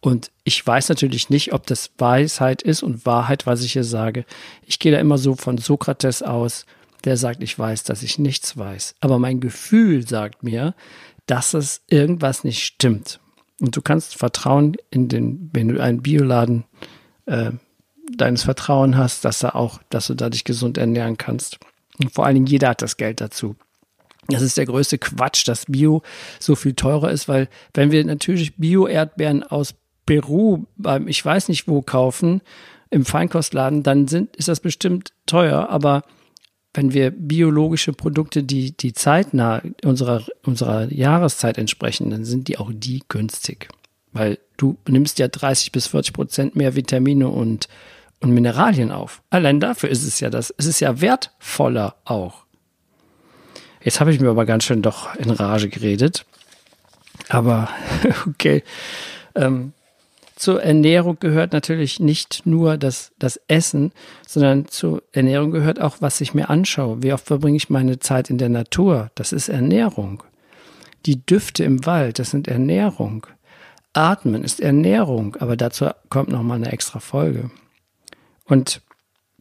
Und 0.00 0.30
ich 0.44 0.64
weiß 0.66 0.88
natürlich 0.88 1.30
nicht, 1.30 1.52
ob 1.52 1.66
das 1.66 1.90
Weisheit 1.98 2.62
ist 2.62 2.82
und 2.82 3.06
Wahrheit, 3.06 3.46
was 3.46 3.62
ich 3.62 3.72
hier 3.72 3.84
sage. 3.84 4.24
Ich 4.66 4.78
gehe 4.78 4.92
da 4.92 4.98
immer 4.98 5.18
so 5.18 5.36
von 5.36 5.58
Sokrates 5.58 6.22
aus, 6.22 6.66
der 7.04 7.16
sagt, 7.16 7.42
ich 7.42 7.58
weiß, 7.58 7.84
dass 7.84 8.02
ich 8.02 8.18
nichts 8.18 8.56
weiß. 8.56 8.94
Aber 9.00 9.18
mein 9.18 9.40
Gefühl 9.40 10.06
sagt 10.06 10.42
mir, 10.42 10.74
dass 11.26 11.54
es 11.54 11.82
irgendwas 11.88 12.44
nicht 12.44 12.62
stimmt. 12.62 13.20
Und 13.60 13.76
du 13.76 13.82
kannst 13.82 14.16
Vertrauen 14.16 14.76
in 14.90 15.08
den, 15.08 15.50
wenn 15.52 15.68
du 15.68 15.82
einen 15.82 16.02
Bioladen 16.02 16.64
äh, 17.26 17.52
deines 18.16 18.42
Vertrauen 18.42 18.96
hast, 18.96 19.24
dass 19.24 19.42
er 19.42 19.56
auch, 19.56 19.80
dass 19.90 20.06
du 20.06 20.14
da 20.14 20.30
dich 20.30 20.44
gesund 20.44 20.78
ernähren 20.78 21.16
kannst. 21.16 21.58
Und 21.98 22.12
vor 22.12 22.26
allen 22.26 22.34
Dingen 22.34 22.46
jeder 22.46 22.70
hat 22.70 22.82
das 22.82 22.96
Geld 22.96 23.20
dazu. 23.20 23.56
Das 24.28 24.42
ist 24.42 24.56
der 24.56 24.66
größte 24.66 24.98
Quatsch, 24.98 25.46
dass 25.48 25.66
Bio 25.66 26.02
so 26.38 26.54
viel 26.54 26.74
teurer 26.74 27.10
ist, 27.10 27.28
weil 27.28 27.48
wenn 27.74 27.90
wir 27.90 28.04
natürlich 28.04 28.56
Bio-Erdbeeren 28.56 29.42
aus 29.42 29.74
Peru 30.06 30.64
beim 30.76 31.08
ich 31.08 31.24
weiß 31.24 31.48
nicht 31.48 31.68
wo 31.68 31.82
kaufen, 31.82 32.42
im 32.90 33.04
Feinkostladen, 33.04 33.82
dann 33.82 34.08
sind, 34.08 34.36
ist 34.36 34.48
das 34.48 34.60
bestimmt 34.60 35.12
teuer, 35.26 35.68
aber 35.68 36.02
wenn 36.74 36.92
wir 36.92 37.10
biologische 37.10 37.92
Produkte, 37.92 38.42
die, 38.42 38.76
die 38.76 38.92
zeitnah 38.92 39.62
unserer, 39.84 40.24
unserer 40.44 40.92
Jahreszeit 40.92 41.58
entsprechen, 41.58 42.10
dann 42.10 42.24
sind 42.24 42.48
die 42.48 42.58
auch 42.58 42.70
die 42.72 43.02
günstig. 43.08 43.68
Weil 44.12 44.38
du 44.56 44.76
nimmst 44.88 45.18
ja 45.18 45.28
30 45.28 45.72
bis 45.72 45.88
40 45.88 46.12
Prozent 46.12 46.56
mehr 46.56 46.76
Vitamine 46.76 47.28
und, 47.28 47.68
und 48.20 48.30
Mineralien 48.30 48.90
auf. 48.92 49.22
Allein 49.30 49.60
dafür 49.60 49.88
ist 49.88 50.04
es 50.04 50.20
ja 50.20 50.30
das. 50.30 50.54
Es 50.56 50.66
ist 50.66 50.80
ja 50.80 51.00
wertvoller 51.00 51.96
auch. 52.04 52.44
Jetzt 53.82 54.00
habe 54.00 54.12
ich 54.12 54.20
mir 54.20 54.28
aber 54.28 54.44
ganz 54.44 54.64
schön 54.64 54.82
doch 54.82 55.14
in 55.16 55.30
Rage 55.30 55.68
geredet. 55.68 56.26
Aber 57.28 57.68
okay. 58.26 58.62
Ähm, 59.34 59.72
zur 60.36 60.62
Ernährung 60.62 61.18
gehört 61.20 61.52
natürlich 61.52 62.00
nicht 62.00 62.46
nur 62.46 62.78
das, 62.78 63.12
das 63.18 63.38
Essen, 63.46 63.92
sondern 64.26 64.68
zur 64.68 65.02
Ernährung 65.12 65.50
gehört 65.50 65.80
auch, 65.80 65.96
was 66.00 66.20
ich 66.22 66.32
mir 66.32 66.48
anschaue. 66.48 67.02
Wie 67.02 67.12
oft 67.12 67.26
verbringe 67.26 67.58
ich 67.58 67.68
meine 67.68 67.98
Zeit 67.98 68.30
in 68.30 68.38
der 68.38 68.48
Natur? 68.48 69.10
Das 69.14 69.32
ist 69.32 69.50
Ernährung. 69.50 70.22
Die 71.06 71.24
Düfte 71.24 71.64
im 71.64 71.84
Wald, 71.84 72.18
das 72.18 72.30
sind 72.30 72.48
Ernährung. 72.48 73.26
Atmen 73.92 74.44
ist 74.44 74.60
Ernährung, 74.60 75.36
aber 75.36 75.56
dazu 75.56 75.88
kommt 76.08 76.30
nochmal 76.30 76.56
eine 76.56 76.72
extra 76.72 77.00
Folge. 77.00 77.50
Und 78.50 78.82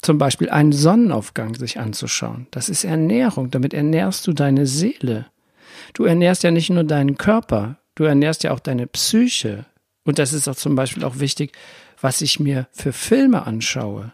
zum 0.04 0.20
Beispiel 0.20 0.51
einen 0.51 0.72
Sonnenaufgang 0.72 1.56
sich 1.56 1.80
anzuschauen. 1.80 2.46
Das 2.51 2.70
ist 2.70 2.84
Ernährung. 2.84 3.50
Damit 3.50 3.74
ernährst 3.74 4.28
du 4.28 4.34
deine 4.34 4.68
Seele. 4.68 5.25
Du 5.94 6.06
ernährst 6.06 6.44
ja 6.44 6.51
nicht 6.51 6.70
nur 6.70 6.84
deinen 6.84 7.18
Körper, 7.18 7.80
du 7.96 8.04
ernährst 8.04 8.44
ja 8.44 8.51
auch 8.51 8.60
deine 8.60 8.86
Psyche. 8.86 9.66
Und 10.06 10.20
das 10.20 10.32
ist 10.32 10.48
auch 10.48 10.56
zum 10.56 10.75
Beispiel 10.75 11.04
auch 11.04 11.20
wichtig, 11.20 11.54
was 12.00 12.22
ich 12.22 12.39
mir 12.39 12.68
für 12.72 12.94
Filme 12.94 13.48
anschaue. 13.48 14.13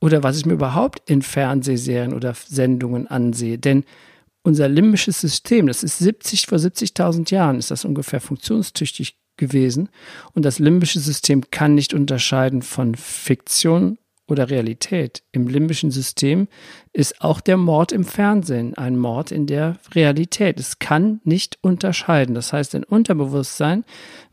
Oder 0.00 0.22
was 0.22 0.38
ich 0.38 0.46
mir 0.46 0.54
überhaupt 0.54 1.08
in 1.10 1.20
Fernsehserien 1.20 2.14
oder 2.14 2.34
Sendungen 2.34 3.08
ansehe. 3.08 3.58
Denn 3.58 3.84
unser 4.42 4.68
limbisches 4.68 5.20
System, 5.20 5.66
das 5.66 5.82
ist 5.82 5.98
70, 5.98 6.46
vor 6.46 6.56
70.000 6.56 7.30
Jahren 7.30 7.58
ist 7.58 7.70
das 7.70 7.84
ungefähr 7.84 8.22
funktionstüchtig 8.22 9.18
gewesen. 9.40 9.88
Und 10.34 10.44
das 10.44 10.60
limbische 10.60 11.00
System 11.00 11.50
kann 11.50 11.74
nicht 11.74 11.92
unterscheiden 11.92 12.62
von 12.62 12.94
Fiktion 12.94 13.98
oder 14.28 14.48
Realität. 14.48 15.24
Im 15.32 15.48
limbischen 15.48 15.90
System 15.90 16.46
ist 16.92 17.20
auch 17.20 17.40
der 17.40 17.56
Mord 17.56 17.90
im 17.90 18.04
Fernsehen 18.04 18.74
ein 18.74 18.96
Mord 18.96 19.32
in 19.32 19.46
der 19.46 19.78
Realität. 19.92 20.60
Es 20.60 20.78
kann 20.78 21.20
nicht 21.24 21.58
unterscheiden. 21.62 22.36
Das 22.36 22.52
heißt, 22.52 22.74
dein 22.74 22.84
Unterbewusstsein 22.84 23.84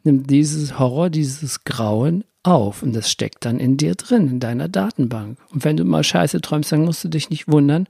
nimmt 0.03 0.29
dieses 0.29 0.77
Horror, 0.77 1.09
dieses 1.09 1.63
Grauen 1.63 2.23
auf 2.47 2.81
und 2.81 2.95
das 2.95 3.11
steckt 3.11 3.45
dann 3.45 3.59
in 3.59 3.77
dir 3.77 3.95
drin, 3.95 4.27
in 4.29 4.39
deiner 4.39 4.69
Datenbank. 4.69 5.37
Und 5.51 5.65
wenn 5.65 5.77
du 5.77 5.83
mal 5.83 6.03
Scheiße 6.03 6.39
träumst, 6.41 6.71
dann 6.71 6.85
musst 6.85 7.03
du 7.03 7.09
dich 7.09 7.29
nicht 7.29 7.47
wundern 7.47 7.87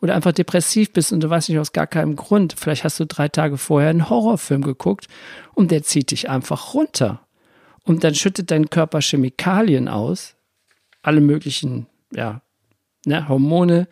oder 0.00 0.14
einfach 0.14 0.32
depressiv 0.32 0.92
bist 0.92 1.12
und 1.12 1.20
du 1.20 1.30
weißt 1.30 1.48
nicht 1.48 1.58
aus 1.58 1.72
gar 1.72 1.86
keinem 1.86 2.16
Grund. 2.16 2.54
Vielleicht 2.58 2.84
hast 2.84 2.98
du 2.98 3.06
drei 3.06 3.28
Tage 3.28 3.56
vorher 3.56 3.90
einen 3.90 4.10
Horrorfilm 4.10 4.62
geguckt 4.62 5.06
und 5.54 5.70
der 5.70 5.82
zieht 5.84 6.10
dich 6.10 6.28
einfach 6.28 6.74
runter. 6.74 7.20
Und 7.84 8.04
dann 8.04 8.14
schüttet 8.14 8.50
dein 8.50 8.68
Körper 8.68 9.00
Chemikalien 9.00 9.88
aus, 9.88 10.34
alle 11.02 11.20
möglichen, 11.20 11.86
ja, 12.12 12.42
ne, 13.06 13.28
Hormone, 13.28 13.88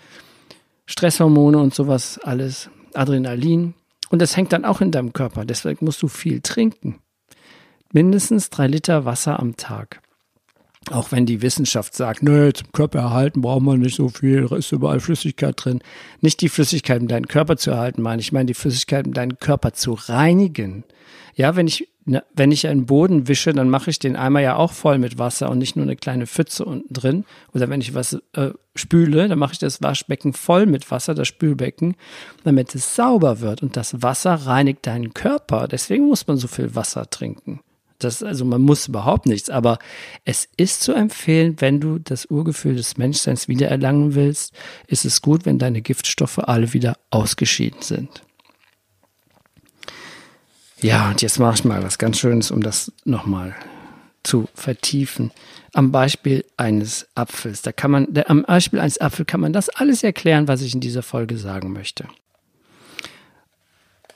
Stresshormone 0.86 1.58
und 1.58 1.74
sowas, 1.74 2.18
alles, 2.18 2.70
Adrenalin. 2.94 3.74
Und 4.10 4.20
das 4.20 4.36
hängt 4.36 4.52
dann 4.52 4.64
auch 4.64 4.80
in 4.80 4.90
deinem 4.90 5.12
Körper. 5.12 5.44
Deswegen 5.44 5.84
musst 5.84 6.02
du 6.02 6.08
viel 6.08 6.40
trinken. 6.40 7.00
Mindestens 7.92 8.50
drei 8.50 8.66
Liter 8.66 9.04
Wasser 9.04 9.38
am 9.38 9.56
Tag. 9.56 10.00
Auch 10.90 11.12
wenn 11.12 11.26
die 11.26 11.42
Wissenschaft 11.42 11.94
sagt, 11.94 12.22
nö, 12.22 12.52
zum 12.52 12.72
Körper 12.72 13.00
erhalten 13.00 13.42
braucht 13.42 13.62
man 13.62 13.80
nicht 13.80 13.96
so 13.96 14.08
viel, 14.08 14.46
da 14.46 14.56
ist 14.56 14.72
überall 14.72 15.00
Flüssigkeit 15.00 15.54
drin. 15.56 15.80
Nicht 16.20 16.40
die 16.40 16.48
Flüssigkeit, 16.48 17.02
um 17.02 17.08
deinen 17.08 17.28
Körper 17.28 17.56
zu 17.56 17.70
erhalten, 17.70 18.00
meine 18.00 18.20
ich, 18.20 18.32
meine 18.32 18.46
die 18.46 18.54
Flüssigkeit, 18.54 19.06
um 19.06 19.12
deinen 19.12 19.38
Körper 19.38 19.72
zu 19.72 19.92
reinigen. 19.92 20.84
Ja, 21.34 21.56
wenn 21.56 21.66
ich, 21.66 21.88
wenn 22.34 22.52
ich 22.52 22.66
einen 22.66 22.86
Boden 22.86 23.28
wische, 23.28 23.52
dann 23.52 23.68
mache 23.68 23.90
ich 23.90 23.98
den 23.98 24.16
Eimer 24.16 24.40
ja 24.40 24.56
auch 24.56 24.72
voll 24.72 24.98
mit 24.98 25.18
Wasser 25.18 25.50
und 25.50 25.58
nicht 25.58 25.76
nur 25.76 25.84
eine 25.84 25.96
kleine 25.96 26.26
Pfütze 26.26 26.64
unten 26.64 26.92
drin. 26.92 27.24
Oder 27.52 27.68
wenn 27.68 27.80
ich 27.80 27.94
was 27.94 28.18
äh, 28.32 28.50
spüle, 28.74 29.28
dann 29.28 29.38
mache 29.38 29.52
ich 29.52 29.58
das 29.58 29.82
Waschbecken 29.82 30.32
voll 30.32 30.66
mit 30.66 30.90
Wasser, 30.90 31.14
das 31.14 31.28
Spülbecken, 31.28 31.96
damit 32.44 32.74
es 32.74 32.96
sauber 32.96 33.40
wird. 33.40 33.62
Und 33.62 33.76
das 33.76 34.02
Wasser 34.02 34.34
reinigt 34.34 34.86
deinen 34.86 35.12
Körper. 35.12 35.68
Deswegen 35.68 36.06
muss 36.08 36.26
man 36.26 36.38
so 36.38 36.48
viel 36.48 36.74
Wasser 36.74 37.08
trinken. 37.10 37.60
Das, 37.98 38.22
also 38.22 38.44
man 38.44 38.62
muss 38.62 38.88
überhaupt 38.88 39.26
nichts, 39.26 39.50
aber 39.50 39.78
es 40.24 40.48
ist 40.56 40.82
zu 40.82 40.92
empfehlen, 40.92 41.56
wenn 41.58 41.80
du 41.80 41.98
das 41.98 42.26
Urgefühl 42.26 42.76
des 42.76 42.96
Menschseins 42.96 43.48
wiedererlangen 43.48 44.14
willst, 44.14 44.52
ist 44.86 45.04
es 45.04 45.20
gut, 45.20 45.46
wenn 45.46 45.58
deine 45.58 45.82
Giftstoffe 45.82 46.38
alle 46.38 46.72
wieder 46.72 46.96
ausgeschieden 47.10 47.82
sind. 47.82 48.22
Ja, 50.80 51.10
und 51.10 51.22
jetzt 51.22 51.40
mache 51.40 51.56
ich 51.56 51.64
mal 51.64 51.82
was 51.82 51.98
ganz 51.98 52.18
Schönes, 52.18 52.52
um 52.52 52.62
das 52.62 52.92
nochmal 53.04 53.56
zu 54.22 54.48
vertiefen. 54.54 55.32
Am 55.72 55.90
Beispiel 55.90 56.44
eines 56.56 57.08
Apfels. 57.14 57.62
Da 57.62 57.72
kann 57.72 57.90
man, 57.90 58.12
der, 58.12 58.30
am 58.30 58.42
Beispiel 58.42 58.78
eines 58.78 59.00
Apfels 59.00 59.26
kann 59.26 59.40
man 59.40 59.52
das 59.52 59.68
alles 59.70 60.04
erklären, 60.04 60.46
was 60.46 60.62
ich 60.62 60.74
in 60.74 60.80
dieser 60.80 61.02
Folge 61.02 61.36
sagen 61.36 61.72
möchte. 61.72 62.06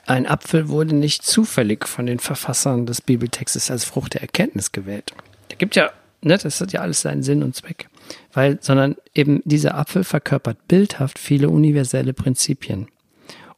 Ein 0.05 0.27
Apfel 0.27 0.67
wurde 0.67 0.95
nicht 0.95 1.23
zufällig 1.23 1.87
von 1.87 2.05
den 2.05 2.19
Verfassern 2.19 2.85
des 2.85 3.01
Bibeltextes 3.01 3.71
als 3.71 3.85
Frucht 3.85 4.15
der 4.15 4.21
Erkenntnis 4.21 4.71
gewählt. 4.71 5.13
Da 5.49 5.55
gibt 5.55 5.75
ja, 5.75 5.91
ne, 6.21 6.37
das 6.37 6.59
hat 6.59 6.73
ja 6.73 6.81
alles 6.81 7.01
seinen 7.01 7.23
Sinn 7.23 7.41
und 7.41 7.55
Zweck. 7.55 7.87
Weil, 8.33 8.57
sondern 8.61 8.97
eben 9.15 9.41
dieser 9.45 9.75
Apfel 9.75 10.03
verkörpert 10.03 10.67
bildhaft 10.67 11.19
viele 11.19 11.49
universelle 11.49 12.13
Prinzipien 12.13 12.87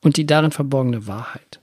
und 0.02 0.18
die 0.18 0.28
darin 0.28 0.52
verborgene 0.52 1.08
Wahrheit. 1.08 1.60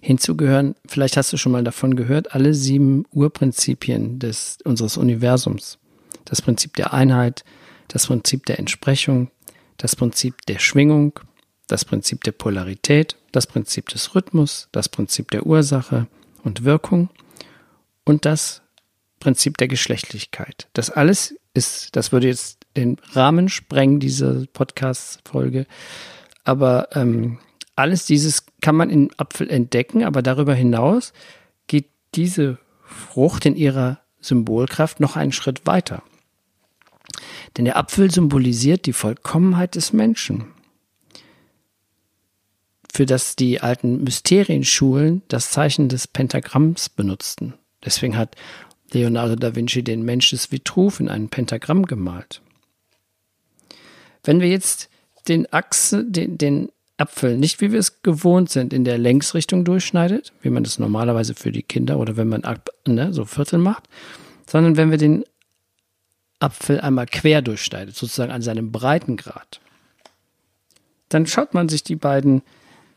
Hinzu 0.00 0.36
gehören, 0.36 0.76
vielleicht 0.86 1.16
hast 1.16 1.32
du 1.32 1.36
schon 1.36 1.52
mal 1.52 1.64
davon 1.64 1.96
gehört, 1.96 2.34
alle 2.34 2.54
sieben 2.54 3.04
Urprinzipien 3.12 4.20
des, 4.20 4.58
unseres 4.64 4.96
Universums. 4.96 5.78
Das 6.24 6.40
Prinzip 6.40 6.76
der 6.76 6.92
Einheit, 6.92 7.44
das 7.88 8.06
Prinzip 8.06 8.46
der 8.46 8.60
Entsprechung, 8.60 9.30
das 9.76 9.96
Prinzip 9.96 10.34
der 10.46 10.58
Schwingung, 10.60 11.18
das 11.72 11.86
Prinzip 11.86 12.22
der 12.24 12.32
Polarität, 12.32 13.16
das 13.32 13.46
Prinzip 13.46 13.88
des 13.88 14.14
Rhythmus, 14.14 14.68
das 14.72 14.90
Prinzip 14.90 15.30
der 15.30 15.46
Ursache 15.46 16.06
und 16.44 16.64
Wirkung 16.64 17.08
und 18.04 18.26
das 18.26 18.60
Prinzip 19.20 19.56
der 19.56 19.68
Geschlechtlichkeit. 19.68 20.68
Das 20.74 20.90
alles 20.90 21.34
ist, 21.54 21.96
das 21.96 22.12
würde 22.12 22.26
jetzt 22.26 22.58
den 22.76 22.98
Rahmen 23.14 23.48
sprengen, 23.48 24.00
diese 24.00 24.46
Podcast-Folge, 24.52 25.66
aber 26.44 26.94
ähm, 26.94 27.38
alles 27.74 28.04
dieses 28.04 28.44
kann 28.60 28.76
man 28.76 28.90
in 28.90 29.08
Apfel 29.16 29.48
entdecken, 29.48 30.04
aber 30.04 30.20
darüber 30.20 30.52
hinaus 30.52 31.14
geht 31.68 31.88
diese 32.14 32.58
Frucht 32.84 33.46
in 33.46 33.56
ihrer 33.56 34.00
Symbolkraft 34.20 35.00
noch 35.00 35.16
einen 35.16 35.32
Schritt 35.32 35.66
weiter. 35.66 36.02
Denn 37.56 37.64
der 37.64 37.78
Apfel 37.78 38.10
symbolisiert 38.10 38.84
die 38.84 38.92
Vollkommenheit 38.92 39.74
des 39.74 39.94
Menschen 39.94 40.52
für 42.92 43.06
das 43.06 43.36
die 43.36 43.60
alten 43.60 44.04
Mysterienschulen 44.04 45.22
das 45.28 45.50
Zeichen 45.50 45.88
des 45.88 46.06
Pentagramms 46.06 46.90
benutzten. 46.90 47.54
Deswegen 47.82 48.18
hat 48.18 48.36
Leonardo 48.92 49.34
da 49.34 49.56
Vinci 49.56 49.82
den 49.82 50.02
Mensch 50.02 50.28
des 50.28 50.52
Vitruv 50.52 51.00
in 51.00 51.08
einem 51.08 51.30
Pentagramm 51.30 51.86
gemalt. 51.86 52.42
Wenn 54.22 54.40
wir 54.40 54.48
jetzt 54.48 54.90
den 55.26 55.50
Achse, 55.54 56.04
den, 56.04 56.36
den 56.36 56.70
Apfel 56.98 57.38
nicht, 57.38 57.62
wie 57.62 57.72
wir 57.72 57.78
es 57.78 58.02
gewohnt 58.02 58.50
sind, 58.50 58.74
in 58.74 58.84
der 58.84 58.98
Längsrichtung 58.98 59.64
durchschneidet, 59.64 60.34
wie 60.42 60.50
man 60.50 60.62
das 60.62 60.78
normalerweise 60.78 61.34
für 61.34 61.50
die 61.50 61.62
Kinder 61.62 61.98
oder 61.98 62.18
wenn 62.18 62.28
man 62.28 62.42
ne, 62.86 63.14
so 63.14 63.24
Viertel 63.24 63.58
macht, 63.58 63.88
sondern 64.46 64.76
wenn 64.76 64.90
wir 64.90 64.98
den 64.98 65.24
Apfel 66.40 66.78
einmal 66.78 67.06
quer 67.06 67.40
durchschneidet, 67.40 67.96
sozusagen 67.96 68.32
an 68.32 68.42
seinem 68.42 68.70
Breitengrad, 68.70 69.60
dann 71.08 71.26
schaut 71.26 71.54
man 71.54 71.70
sich 71.70 71.82
die 71.82 71.96
beiden 71.96 72.42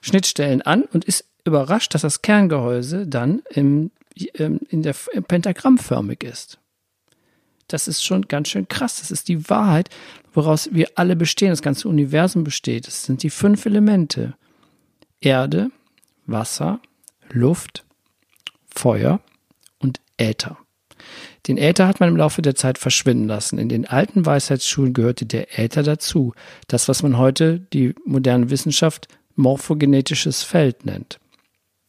Schnittstellen 0.05 0.61
an 0.61 0.83
und 0.83 1.05
ist 1.05 1.25
überrascht, 1.45 1.93
dass 1.93 2.01
das 2.01 2.21
Kerngehäuse 2.21 3.07
dann 3.07 3.41
im, 3.49 3.91
ähm, 4.35 4.59
in 4.69 4.83
der 4.83 4.93
pentagrammförmig 4.93 6.23
ist. 6.23 6.59
Das 7.67 7.87
ist 7.87 8.03
schon 8.03 8.23
ganz 8.27 8.49
schön 8.49 8.67
krass. 8.67 8.99
Das 8.99 9.09
ist 9.09 9.27
die 9.27 9.49
Wahrheit, 9.49 9.89
woraus 10.33 10.69
wir 10.71 10.89
alle 10.95 11.15
bestehen. 11.15 11.49
Das 11.49 11.63
ganze 11.63 11.87
Universum 11.87 12.43
besteht. 12.43 12.87
Es 12.87 13.03
sind 13.03 13.23
die 13.23 13.31
fünf 13.31 13.65
Elemente. 13.65 14.35
Erde, 15.21 15.71
Wasser, 16.27 16.79
Luft, 17.31 17.83
Feuer 18.67 19.21
und 19.79 19.99
Äther. 20.17 20.57
Den 21.47 21.57
Äther 21.57 21.87
hat 21.87 21.99
man 21.99 22.09
im 22.09 22.17
Laufe 22.17 22.43
der 22.43 22.53
Zeit 22.53 22.77
verschwinden 22.77 23.27
lassen. 23.27 23.57
In 23.57 23.69
den 23.69 23.87
alten 23.87 24.25
Weisheitsschulen 24.25 24.93
gehörte 24.93 25.25
der 25.25 25.57
Äther 25.57 25.81
dazu. 25.81 26.33
Das, 26.67 26.87
was 26.87 27.01
man 27.01 27.17
heute 27.17 27.59
die 27.59 27.95
moderne 28.05 28.51
Wissenschaft 28.51 29.07
morphogenetisches 29.35 30.43
Feld 30.43 30.85
nennt. 30.85 31.19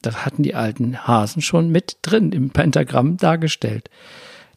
Da 0.03 0.25
hatten 0.25 0.43
die 0.43 0.55
alten 0.55 1.07
Hasen 1.07 1.43
schon 1.43 1.71
mit 1.71 1.99
drin 2.03 2.33
im 2.33 2.51
Pentagramm 2.51 3.17
dargestellt. 3.17 3.91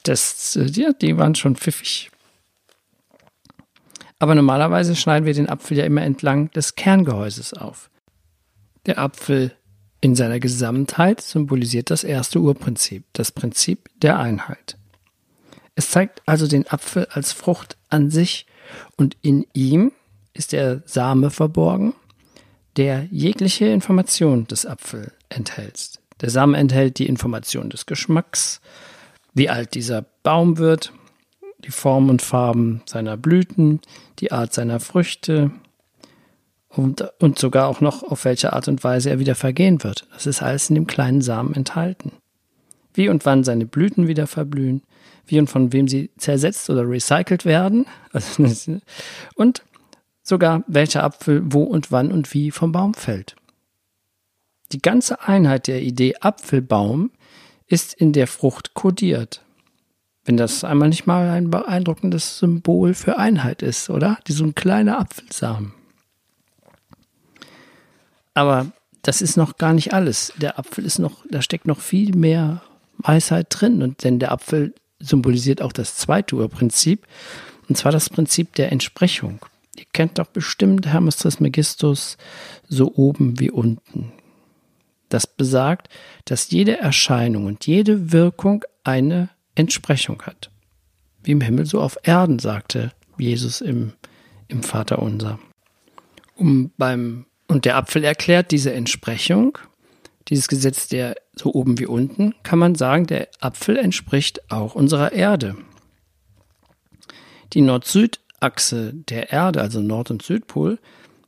Das, 0.03 0.55
äh, 0.55 0.65
ja, 0.65 0.93
die 0.93 1.17
waren 1.17 1.35
schon 1.35 1.55
pfiffig. 1.55 2.11
Aber 4.19 4.35
normalerweise 4.35 4.95
schneiden 4.95 5.25
wir 5.25 5.33
den 5.33 5.49
Apfel 5.49 5.77
ja 5.77 5.85
immer 5.85 6.03
entlang 6.03 6.51
des 6.51 6.75
Kerngehäuses 6.75 7.53
auf. 7.53 7.89
Der 8.85 8.99
Apfel 8.99 9.53
in 10.01 10.15
seiner 10.15 10.39
Gesamtheit 10.39 11.21
symbolisiert 11.21 11.89
das 11.89 12.03
erste 12.03 12.39
Urprinzip, 12.39 13.05
das 13.13 13.31
Prinzip 13.31 13.89
der 14.01 14.19
Einheit. 14.19 14.77
Es 15.75 15.91
zeigt 15.91 16.21
also 16.25 16.47
den 16.47 16.67
Apfel 16.67 17.07
als 17.11 17.31
Frucht 17.31 17.77
an 17.89 18.11
sich 18.11 18.45
und 18.97 19.17
in 19.21 19.45
ihm 19.53 19.91
ist 20.33 20.51
der 20.51 20.83
Same 20.85 21.31
verborgen, 21.31 21.93
der 22.77 23.07
jegliche 23.11 23.65
Information 23.65 24.47
des 24.47 24.65
Apfel 24.65 25.11
enthält. 25.29 25.99
Der 26.21 26.29
Samen 26.29 26.55
enthält 26.55 26.99
die 26.99 27.07
Information 27.07 27.69
des 27.69 27.85
Geschmacks, 27.85 28.61
wie 29.33 29.49
alt 29.49 29.75
dieser 29.75 30.05
Baum 30.23 30.57
wird, 30.57 30.91
die 31.59 31.71
Form 31.71 32.09
und 32.09 32.21
Farben 32.21 32.81
seiner 32.85 33.17
Blüten, 33.17 33.79
die 34.19 34.31
Art 34.31 34.53
seiner 34.53 34.79
Früchte 34.79 35.51
und, 36.69 37.03
und 37.19 37.39
sogar 37.39 37.67
auch 37.67 37.81
noch, 37.81 38.03
auf 38.03 38.25
welche 38.25 38.53
Art 38.53 38.67
und 38.67 38.83
Weise 38.83 39.09
er 39.09 39.19
wieder 39.19 39.35
vergehen 39.35 39.83
wird. 39.83 40.07
Das 40.13 40.25
ist 40.25 40.41
alles 40.41 40.69
in 40.69 40.75
dem 40.75 40.87
kleinen 40.87 41.21
Samen 41.21 41.53
enthalten. 41.53 42.11
Wie 42.93 43.09
und 43.09 43.25
wann 43.25 43.43
seine 43.43 43.65
Blüten 43.65 44.07
wieder 44.07 44.27
verblühen, 44.27 44.83
wie 45.25 45.39
und 45.39 45.49
von 45.49 45.73
wem 45.73 45.87
sie 45.87 46.11
zersetzt 46.17 46.69
oder 46.69 46.87
recycelt 46.87 47.45
werden. 47.45 47.85
und 49.35 49.63
sogar 50.29 50.63
welcher 50.67 51.03
Apfel 51.03 51.41
wo 51.43 51.63
und 51.63 51.91
wann 51.91 52.11
und 52.11 52.33
wie 52.33 52.51
vom 52.51 52.71
Baum 52.71 52.93
fällt. 52.93 53.35
Die 54.71 54.81
ganze 54.81 55.27
Einheit 55.27 55.67
der 55.67 55.81
Idee 55.81 56.15
Apfelbaum 56.21 57.11
ist 57.67 57.93
in 57.93 58.13
der 58.13 58.27
Frucht 58.27 58.73
kodiert. 58.73 59.41
Wenn 60.23 60.37
das 60.37 60.63
einmal 60.63 60.89
nicht 60.89 61.07
mal 61.07 61.29
ein 61.29 61.49
beeindruckendes 61.49 62.39
Symbol 62.39 62.93
für 62.93 63.17
Einheit 63.17 63.61
ist, 63.61 63.89
oder? 63.89 64.19
Die 64.27 64.31
so 64.31 64.43
ein 64.43 64.55
kleiner 64.55 64.99
Apfelsamen. 64.99 65.73
Aber 68.33 68.67
das 69.01 69.21
ist 69.21 69.37
noch 69.37 69.57
gar 69.57 69.73
nicht 69.73 69.93
alles. 69.93 70.33
Der 70.37 70.59
Apfel 70.59 70.85
ist 70.85 70.99
noch, 70.99 71.25
da 71.29 71.41
steckt 71.41 71.65
noch 71.65 71.79
viel 71.79 72.15
mehr 72.15 72.61
Weisheit 72.97 73.47
drin. 73.49 73.81
Und 73.81 74.03
denn 74.03 74.19
der 74.19 74.31
Apfel 74.31 74.75
symbolisiert 74.99 75.61
auch 75.61 75.73
das 75.73 75.95
zweite 75.95 76.35
Urprinzip, 76.35 77.07
und 77.67 77.77
zwar 77.77 77.91
das 77.91 78.09
Prinzip 78.09 78.53
der 78.55 78.71
Entsprechung. 78.71 79.39
Ihr 79.79 79.85
kennt 79.93 80.19
doch 80.19 80.27
bestimmt 80.27 80.87
Hermes 80.87 81.15
Trismegistus 81.15 82.17
so 82.67 82.93
oben 82.95 83.39
wie 83.39 83.49
unten. 83.49 84.11
Das 85.07 85.25
besagt, 85.25 85.87
dass 86.25 86.51
jede 86.51 86.77
Erscheinung 86.77 87.45
und 87.45 87.65
jede 87.65 88.11
Wirkung 88.11 88.65
eine 88.83 89.29
Entsprechung 89.55 90.21
hat. 90.23 90.51
Wie 91.23 91.31
im 91.31 91.39
Himmel, 91.39 91.65
so 91.65 91.81
auf 91.81 91.97
Erden, 92.03 92.39
sagte 92.39 92.91
Jesus 93.17 93.61
im, 93.61 93.93
im 94.49 94.63
Vater 94.63 94.99
unser. 94.99 95.39
Um 96.35 96.71
beim, 96.77 97.25
und 97.47 97.63
der 97.63 97.77
Apfel 97.77 98.03
erklärt 98.03 98.51
diese 98.51 98.73
Entsprechung, 98.73 99.57
dieses 100.27 100.49
Gesetz 100.49 100.89
der 100.89 101.15
so 101.35 101.53
oben 101.53 101.79
wie 101.79 101.87
unten, 101.87 102.35
kann 102.43 102.59
man 102.59 102.75
sagen, 102.75 103.07
der 103.07 103.29
Apfel 103.39 103.77
entspricht 103.77 104.51
auch 104.51 104.75
unserer 104.75 105.13
Erde. 105.13 105.55
Die 107.53 107.61
Nord-Süd 107.61 108.19
Achse 108.41 108.93
der 108.93 109.31
Erde, 109.31 109.61
also 109.61 109.81
Nord- 109.81 110.11
und 110.11 110.21
Südpol, 110.21 110.79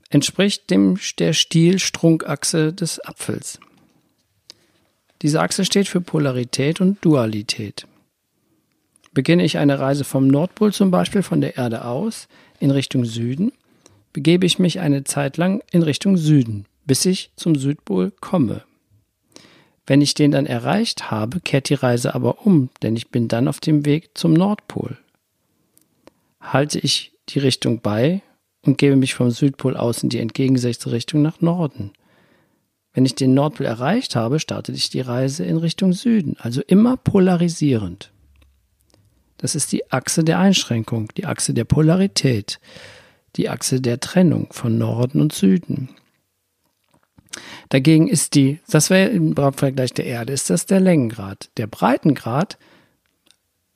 entspricht 0.09 0.69
dem 0.69 0.97
der 1.19 1.33
Stiel-Strunkachse 1.33 2.73
des 2.73 2.99
Apfels. 2.99 3.59
Diese 5.21 5.41
Achse 5.41 5.65
steht 5.65 5.87
für 5.87 6.01
Polarität 6.01 6.81
und 6.81 7.03
Dualität. 7.03 7.87
Beginne 9.13 9.43
ich 9.43 9.57
eine 9.57 9.79
Reise 9.79 10.03
vom 10.03 10.27
Nordpol 10.27 10.73
zum 10.73 10.89
Beispiel 10.89 11.21
von 11.21 11.41
der 11.41 11.57
Erde 11.57 11.85
aus 11.85 12.27
in 12.59 12.71
Richtung 12.71 13.05
Süden, 13.05 13.51
begebe 14.13 14.45
ich 14.45 14.59
mich 14.59 14.79
eine 14.79 15.03
Zeit 15.03 15.37
lang 15.37 15.61
in 15.71 15.83
Richtung 15.83 16.17
Süden, 16.17 16.65
bis 16.85 17.05
ich 17.05 17.31
zum 17.35 17.55
Südpol 17.55 18.11
komme. 18.21 18.63
Wenn 19.85 20.01
ich 20.01 20.13
den 20.13 20.31
dann 20.31 20.45
erreicht 20.45 21.11
habe, 21.11 21.39
kehrt 21.39 21.69
die 21.69 21.75
Reise 21.75 22.15
aber 22.15 22.45
um, 22.45 22.69
denn 22.81 22.95
ich 22.95 23.09
bin 23.09 23.27
dann 23.27 23.47
auf 23.47 23.59
dem 23.59 23.85
Weg 23.85 24.11
zum 24.13 24.33
Nordpol. 24.33 24.97
Halte 26.41 26.79
ich 26.79 27.13
die 27.29 27.39
Richtung 27.39 27.81
bei 27.81 28.21
und 28.63 28.77
gebe 28.77 28.95
mich 28.95 29.13
vom 29.13 29.31
Südpol 29.31 29.77
aus 29.77 30.03
in 30.03 30.09
die 30.09 30.19
entgegengesetzte 30.19 30.91
Richtung 30.91 31.21
nach 31.21 31.41
Norden. 31.41 31.91
Wenn 32.93 33.05
ich 33.05 33.15
den 33.15 33.33
Nordpol 33.33 33.65
erreicht 33.65 34.15
habe, 34.15 34.39
starte 34.39 34.71
ich 34.73 34.89
die 34.89 35.01
Reise 35.01 35.45
in 35.45 35.57
Richtung 35.57 35.93
Süden, 35.93 36.35
also 36.39 36.61
immer 36.61 36.97
polarisierend. 36.97 38.11
Das 39.37 39.55
ist 39.55 39.71
die 39.71 39.91
Achse 39.91 40.23
der 40.23 40.39
Einschränkung, 40.39 41.09
die 41.17 41.25
Achse 41.25 41.53
der 41.53 41.63
Polarität, 41.63 42.59
die 43.37 43.49
Achse 43.49 43.81
der 43.81 43.99
Trennung 43.99 44.47
von 44.51 44.77
Norden 44.77 45.21
und 45.21 45.33
Süden. 45.33 45.89
Dagegen 47.69 48.09
ist 48.09 48.35
die, 48.35 48.59
das 48.67 48.89
wäre 48.89 49.09
im 49.09 49.33
Vergleich 49.35 49.93
der 49.93 50.05
Erde, 50.05 50.33
ist 50.33 50.49
das 50.49 50.65
der 50.65 50.81
Längengrad. 50.81 51.49
Der 51.55 51.67
Breitengrad, 51.67 52.57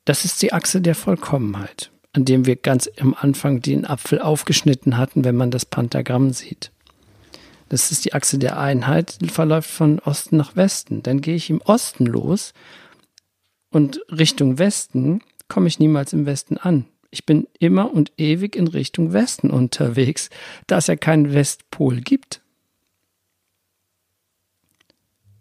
das 0.04 0.25
ist 0.25 0.41
die 0.41 0.51
Achse 0.51 0.82
der 0.82 0.95
Vollkommenheit, 0.95 1.91
an 2.15 2.23
dem 2.23 2.45
wir 2.45 2.56
ganz 2.56 2.89
am 2.99 3.13
Anfang 3.13 3.62
den 3.62 3.86
Apfel 3.86 4.21
aufgeschnitten 4.21 4.97
hatten, 4.97 5.25
wenn 5.25 5.36
man 5.36 5.51
das 5.51 5.65
Pentagramm 5.65 6.32
sieht. 6.32 6.71
Das 7.67 7.91
ist 7.91 8.06
die 8.06 8.13
Achse 8.13 8.38
der 8.39 8.58
Einheit, 8.58 9.21
die 9.21 9.28
verläuft 9.28 9.69
von 9.69 9.99
Osten 9.99 10.38
nach 10.38 10.56
Westen. 10.56 11.04
Dann 11.04 11.19
gehe 11.19 11.36
ich 11.36 11.49
im 11.49 11.60
Osten 11.62 12.06
los 12.06 12.54
und 13.69 13.99
Richtung 14.10 14.60
Westen 14.60 15.21
komme 15.49 15.67
ich 15.67 15.80
niemals 15.80 16.13
im 16.13 16.25
Westen 16.25 16.58
an. 16.58 16.86
Ich 17.12 17.25
bin 17.25 17.47
immer 17.60 17.93
und 17.93 18.13
ewig 18.17 18.56
in 18.56 18.67
Richtung 18.67 19.12
Westen 19.12 19.51
unterwegs, 19.51 20.30
da 20.67 20.78
es 20.78 20.88
ja 20.88 20.95
keinen 20.95 21.34
Westpol 21.34 21.99
gibt. 21.99 22.41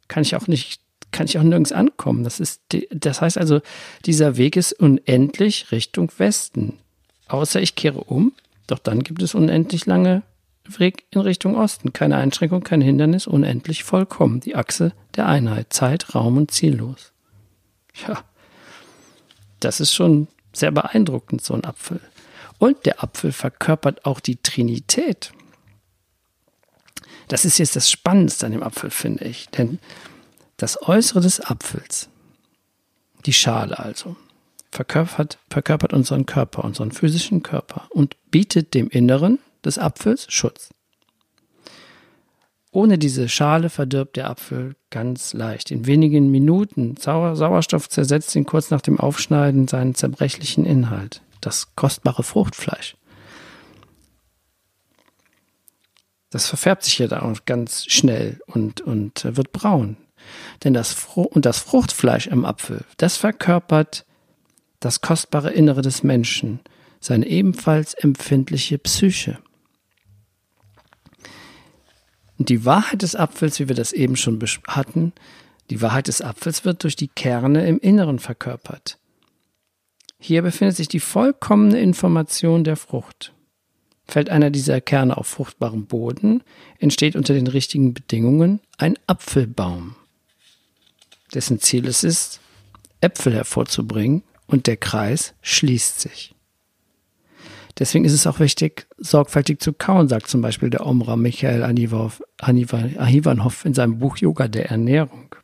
Kann 0.08 0.22
ich 0.22 0.34
auch 0.34 0.48
nicht, 0.48 0.80
kann 1.14 1.26
ich 1.26 1.38
auch 1.38 1.44
nirgends 1.44 1.70
ankommen. 1.70 2.24
Das 2.24 2.40
ist, 2.40 2.60
das 2.90 3.20
heißt 3.20 3.38
also, 3.38 3.60
dieser 4.04 4.36
Weg 4.36 4.56
ist 4.56 4.72
unendlich 4.72 5.70
Richtung 5.70 6.10
Westen. 6.18 6.80
Außer 7.28 7.62
ich 7.62 7.76
kehre 7.76 8.00
um, 8.00 8.32
doch 8.66 8.80
dann 8.80 9.04
gibt 9.04 9.22
es 9.22 9.34
unendlich 9.34 9.86
lange 9.86 10.24
Weg 10.66 11.04
in 11.10 11.20
Richtung 11.20 11.56
Osten. 11.56 11.92
Keine 11.92 12.16
Einschränkung, 12.16 12.64
kein 12.64 12.80
Hindernis, 12.80 13.28
unendlich 13.28 13.84
vollkommen. 13.84 14.40
Die 14.40 14.56
Achse 14.56 14.92
der 15.14 15.28
Einheit, 15.28 15.72
Zeit, 15.72 16.16
Raum 16.16 16.36
und 16.36 16.50
ziellos. 16.50 17.12
Ja, 18.08 18.24
das 19.60 19.78
ist 19.78 19.94
schon 19.94 20.26
sehr 20.52 20.72
beeindruckend, 20.72 21.44
so 21.44 21.54
ein 21.54 21.64
Apfel. 21.64 22.00
Und 22.58 22.86
der 22.86 23.04
Apfel 23.04 23.30
verkörpert 23.30 24.04
auch 24.04 24.18
die 24.18 24.36
Trinität. 24.36 25.32
Das 27.28 27.44
ist 27.44 27.58
jetzt 27.58 27.76
das 27.76 27.88
Spannendste 27.88 28.46
an 28.46 28.52
dem 28.52 28.64
Apfel, 28.64 28.90
finde 28.90 29.26
ich. 29.26 29.48
Denn 29.50 29.78
das 30.56 30.80
Äußere 30.82 31.20
des 31.20 31.40
Apfels, 31.40 32.08
die 33.26 33.32
Schale 33.32 33.78
also, 33.78 34.16
verkörpert, 34.70 35.38
verkörpert 35.50 35.92
unseren 35.92 36.26
Körper, 36.26 36.64
unseren 36.64 36.92
physischen 36.92 37.42
Körper 37.42 37.88
und 37.90 38.16
bietet 38.30 38.74
dem 38.74 38.88
Inneren, 38.88 39.38
des 39.64 39.78
Apfels 39.78 40.26
Schutz. 40.28 40.70
Ohne 42.70 42.98
diese 42.98 43.28
Schale 43.28 43.70
verdirbt 43.70 44.16
der 44.16 44.28
Apfel 44.28 44.74
ganz 44.90 45.32
leicht. 45.32 45.70
In 45.70 45.86
wenigen 45.86 46.30
Minuten 46.30 46.96
Sauer 46.96 47.36
Sauerstoff 47.36 47.88
zersetzt 47.88 48.34
ihn 48.34 48.46
kurz 48.46 48.70
nach 48.70 48.80
dem 48.80 48.98
Aufschneiden 48.98 49.68
seinen 49.68 49.94
zerbrechlichen 49.94 50.64
Inhalt, 50.64 51.22
das 51.40 51.76
kostbare 51.76 52.24
Fruchtfleisch. 52.24 52.96
Das 56.30 56.48
verfärbt 56.48 56.82
sich 56.82 56.98
ja 56.98 57.06
da 57.06 57.32
ganz 57.46 57.86
schnell 57.86 58.40
und, 58.46 58.80
und 58.80 59.24
wird 59.36 59.52
braun. 59.52 59.96
Denn 60.62 60.74
das, 60.74 60.92
Fru 60.92 61.22
und 61.22 61.44
das 61.44 61.58
Fruchtfleisch 61.58 62.26
im 62.26 62.44
Apfel, 62.44 62.84
das 62.96 63.16
verkörpert 63.16 64.04
das 64.80 65.00
kostbare 65.00 65.50
Innere 65.50 65.80
des 65.80 66.02
Menschen, 66.02 66.60
seine 67.00 67.26
ebenfalls 67.26 67.94
empfindliche 67.94 68.78
Psyche. 68.78 69.38
Die 72.38 72.64
Wahrheit 72.64 73.02
des 73.02 73.16
Apfels, 73.16 73.60
wie 73.60 73.68
wir 73.68 73.76
das 73.76 73.92
eben 73.92 74.16
schon 74.16 74.38
hatten, 74.66 75.12
die 75.70 75.80
Wahrheit 75.80 76.08
des 76.08 76.20
Apfels 76.20 76.64
wird 76.64 76.82
durch 76.82 76.96
die 76.96 77.08
Kerne 77.08 77.66
im 77.66 77.78
Inneren 77.78 78.18
verkörpert. 78.18 78.98
Hier 80.18 80.42
befindet 80.42 80.76
sich 80.76 80.88
die 80.88 81.00
vollkommene 81.00 81.80
Information 81.80 82.64
der 82.64 82.76
Frucht. 82.76 83.32
Fällt 84.06 84.28
einer 84.28 84.50
dieser 84.50 84.80
Kerne 84.80 85.16
auf 85.16 85.26
fruchtbarem 85.26 85.86
Boden, 85.86 86.42
entsteht 86.78 87.16
unter 87.16 87.32
den 87.32 87.46
richtigen 87.46 87.94
Bedingungen 87.94 88.60
ein 88.76 88.98
Apfelbaum, 89.06 89.96
dessen 91.34 91.60
Ziel 91.60 91.86
es 91.86 92.04
ist, 92.04 92.40
Äpfel 93.00 93.34
hervorzubringen 93.34 94.22
und 94.46 94.66
der 94.66 94.76
Kreis 94.76 95.34
schließt 95.42 96.00
sich. 96.00 96.34
Deswegen 97.78 98.04
ist 98.04 98.12
es 98.12 98.26
auch 98.26 98.38
wichtig, 98.38 98.86
sorgfältig 98.98 99.60
zu 99.60 99.72
kauen, 99.72 100.08
sagt 100.08 100.28
zum 100.28 100.40
Beispiel 100.40 100.70
der 100.70 100.86
Omra 100.86 101.16
Michael 101.16 101.64
Ahivanhoff 101.64 103.64
in 103.64 103.74
seinem 103.74 103.98
Buch 103.98 104.16
Yoga 104.18 104.46
der 104.46 104.70
Ernährung. 104.70 105.34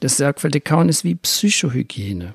Das 0.00 0.16
sorgfältige 0.16 0.62
Kauen 0.62 0.88
ist 0.88 1.04
wie 1.04 1.14
Psychohygiene. 1.14 2.34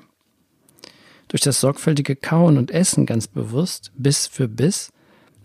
Durch 1.28 1.42
das 1.42 1.60
sorgfältige 1.60 2.16
Kauen 2.16 2.56
und 2.56 2.70
Essen 2.70 3.06
ganz 3.06 3.26
bewusst, 3.26 3.92
Biss 3.96 4.26
für 4.26 4.48
Biss, 4.48 4.92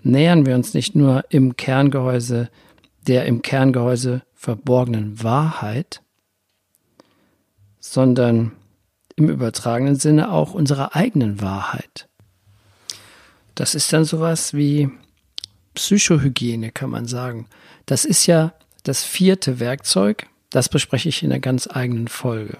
nähern 0.03 0.45
wir 0.45 0.55
uns 0.55 0.73
nicht 0.73 0.95
nur 0.95 1.25
im 1.29 1.57
Kerngehäuse 1.57 2.49
der 3.07 3.25
im 3.25 3.41
Kerngehäuse 3.41 4.23
verborgenen 4.33 5.23
Wahrheit, 5.23 6.01
sondern 7.91 8.51
im 9.15 9.29
übertragenen 9.29 9.95
Sinne 9.95 10.31
auch 10.31 10.53
unserer 10.53 10.95
eigenen 10.95 11.41
Wahrheit. 11.41 12.09
Das 13.53 13.75
ist 13.75 13.93
dann 13.93 14.03
sowas 14.03 14.53
wie 14.53 14.89
Psychohygiene, 15.75 16.71
kann 16.71 16.89
man 16.89 17.05
sagen. 17.05 17.47
Das 17.85 18.03
ist 18.03 18.25
ja 18.25 18.53
das 18.83 19.03
vierte 19.03 19.59
Werkzeug. 19.59 20.27
Das 20.49 20.67
bespreche 20.67 21.09
ich 21.09 21.23
in 21.23 21.31
einer 21.31 21.39
ganz 21.39 21.67
eigenen 21.67 22.07
Folge. 22.07 22.57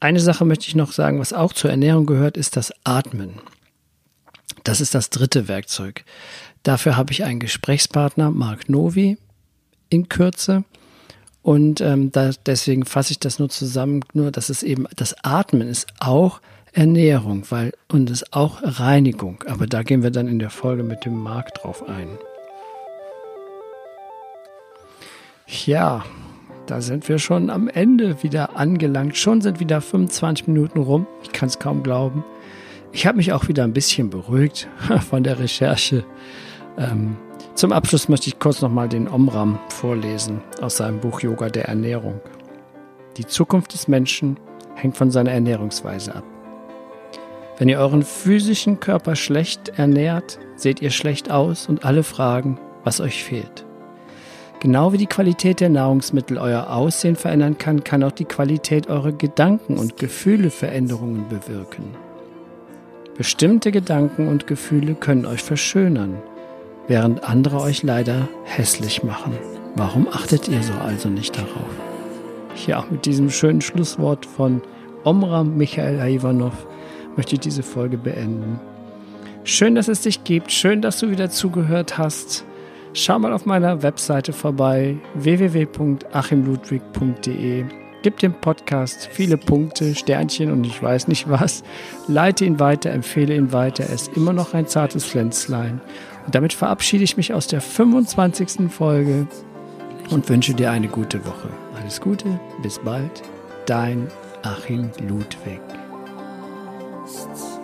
Eine 0.00 0.20
Sache 0.20 0.44
möchte 0.44 0.66
ich 0.66 0.74
noch 0.74 0.92
sagen, 0.92 1.20
was 1.20 1.32
auch 1.32 1.52
zur 1.52 1.70
Ernährung 1.70 2.06
gehört, 2.06 2.36
ist 2.36 2.56
das 2.56 2.72
Atmen. 2.84 3.40
Das 4.64 4.80
ist 4.80 4.94
das 4.94 5.10
dritte 5.10 5.46
Werkzeug. 5.46 6.04
Dafür 6.62 6.96
habe 6.96 7.12
ich 7.12 7.24
einen 7.24 7.40
Gesprächspartner, 7.40 8.30
Mark 8.30 8.68
Novi, 8.68 9.18
in 9.90 10.08
Kürze. 10.08 10.64
Und 11.44 11.82
ähm, 11.82 12.10
da, 12.10 12.30
deswegen 12.46 12.86
fasse 12.86 13.12
ich 13.12 13.18
das 13.18 13.38
nur 13.38 13.50
zusammen, 13.50 14.00
nur 14.14 14.30
dass 14.32 14.48
es 14.48 14.62
eben 14.62 14.86
das 14.96 15.14
Atmen 15.22 15.68
ist 15.68 15.86
auch 16.00 16.40
Ernährung, 16.72 17.44
weil 17.50 17.74
und 17.92 18.08
es 18.08 18.22
ist 18.22 18.32
auch 18.32 18.60
Reinigung, 18.62 19.44
aber 19.46 19.66
da 19.66 19.82
gehen 19.82 20.02
wir 20.02 20.10
dann 20.10 20.26
in 20.26 20.38
der 20.38 20.48
Folge 20.48 20.82
mit 20.82 21.04
dem 21.04 21.18
Markt 21.22 21.62
drauf 21.62 21.86
ein. 21.86 22.08
Ja, 25.66 26.02
da 26.64 26.80
sind 26.80 27.06
wir 27.10 27.18
schon 27.18 27.50
am 27.50 27.68
Ende 27.68 28.22
wieder 28.22 28.56
angelangt. 28.56 29.18
Schon 29.18 29.42
sind 29.42 29.60
wieder 29.60 29.82
25 29.82 30.46
Minuten 30.46 30.78
rum. 30.78 31.06
Ich 31.24 31.32
kann 31.32 31.50
es 31.50 31.58
kaum 31.58 31.82
glauben. 31.82 32.24
Ich 32.90 33.06
habe 33.06 33.18
mich 33.18 33.34
auch 33.34 33.48
wieder 33.48 33.64
ein 33.64 33.74
bisschen 33.74 34.08
beruhigt 34.08 34.66
von 35.10 35.22
der 35.22 35.38
Recherche. 35.38 36.06
Ähm, 36.78 37.18
zum 37.54 37.72
Abschluss 37.72 38.08
möchte 38.08 38.28
ich 38.28 38.38
kurz 38.38 38.62
nochmal 38.62 38.88
den 38.88 39.08
Omram 39.08 39.58
vorlesen 39.68 40.40
aus 40.60 40.76
seinem 40.76 41.00
Buch 41.00 41.20
Yoga 41.20 41.48
der 41.48 41.66
Ernährung. 41.66 42.20
Die 43.16 43.26
Zukunft 43.26 43.72
des 43.74 43.86
Menschen 43.86 44.38
hängt 44.74 44.96
von 44.96 45.10
seiner 45.10 45.30
Ernährungsweise 45.30 46.16
ab. 46.16 46.24
Wenn 47.56 47.68
ihr 47.68 47.78
euren 47.78 48.02
physischen 48.02 48.80
Körper 48.80 49.14
schlecht 49.14 49.68
ernährt, 49.78 50.40
seht 50.56 50.82
ihr 50.82 50.90
schlecht 50.90 51.30
aus 51.30 51.68
und 51.68 51.84
alle 51.84 52.02
fragen, 52.02 52.58
was 52.82 53.00
euch 53.00 53.22
fehlt. 53.22 53.64
Genau 54.58 54.92
wie 54.92 54.98
die 54.98 55.06
Qualität 55.06 55.60
der 55.60 55.68
Nahrungsmittel 55.68 56.38
euer 56.38 56.70
Aussehen 56.70 57.16
verändern 57.16 57.58
kann, 57.58 57.84
kann 57.84 58.02
auch 58.02 58.12
die 58.12 58.24
Qualität 58.24 58.88
eurer 58.88 59.12
Gedanken 59.12 59.78
und 59.78 59.96
Gefühle 59.96 60.50
Veränderungen 60.50 61.28
bewirken. 61.28 61.94
Bestimmte 63.16 63.70
Gedanken 63.70 64.26
und 64.26 64.48
Gefühle 64.48 64.94
können 64.94 65.26
euch 65.26 65.42
verschönern, 65.42 66.20
während 66.88 67.24
andere 67.24 67.60
euch 67.60 67.82
leider 67.82 68.28
hässlich 68.44 69.02
machen. 69.02 69.32
Warum 69.76 70.08
achtet 70.08 70.48
ihr 70.48 70.62
so 70.62 70.72
also 70.74 71.08
nicht 71.08 71.36
darauf? 71.36 71.70
Ja, 72.66 72.84
mit 72.90 73.06
diesem 73.06 73.30
schönen 73.30 73.60
Schlusswort 73.60 74.26
von 74.26 74.62
Omram 75.04 75.56
Michael 75.56 76.00
Ivanov 76.08 76.66
möchte 77.16 77.34
ich 77.34 77.40
diese 77.40 77.62
Folge 77.62 77.98
beenden. 77.98 78.58
Schön, 79.44 79.74
dass 79.74 79.88
es 79.88 80.02
dich 80.02 80.24
gibt. 80.24 80.52
Schön, 80.52 80.80
dass 80.80 81.00
du 81.00 81.10
wieder 81.10 81.28
zugehört 81.30 81.98
hast. 81.98 82.46
Schau 82.94 83.18
mal 83.18 83.32
auf 83.32 83.44
meiner 83.44 83.82
Webseite 83.82 84.32
vorbei 84.32 84.96
www.achimludwig.de. 85.14 87.83
Gib 88.04 88.18
dem 88.18 88.34
Podcast 88.34 89.08
viele 89.10 89.38
Punkte, 89.38 89.94
Sternchen 89.94 90.52
und 90.52 90.62
ich 90.64 90.82
weiß 90.82 91.08
nicht 91.08 91.30
was. 91.30 91.64
Leite 92.06 92.44
ihn 92.44 92.60
weiter, 92.60 92.90
empfehle 92.90 93.34
ihn 93.34 93.50
weiter. 93.50 93.84
Er 93.84 93.94
ist 93.94 94.14
immer 94.14 94.34
noch 94.34 94.52
ein 94.52 94.66
zartes 94.66 95.06
Pflänzlein. 95.06 95.80
Und 96.26 96.34
damit 96.34 96.52
verabschiede 96.52 97.02
ich 97.02 97.16
mich 97.16 97.32
aus 97.32 97.46
der 97.46 97.62
25. 97.62 98.70
Folge 98.70 99.26
und 100.10 100.28
wünsche 100.28 100.52
dir 100.52 100.70
eine 100.70 100.88
gute 100.88 101.24
Woche. 101.24 101.48
Alles 101.80 101.98
Gute, 101.98 102.38
bis 102.62 102.78
bald. 102.78 103.22
Dein 103.64 104.08
Achim 104.42 104.90
Ludwig. 105.08 105.62
ist 107.06 107.54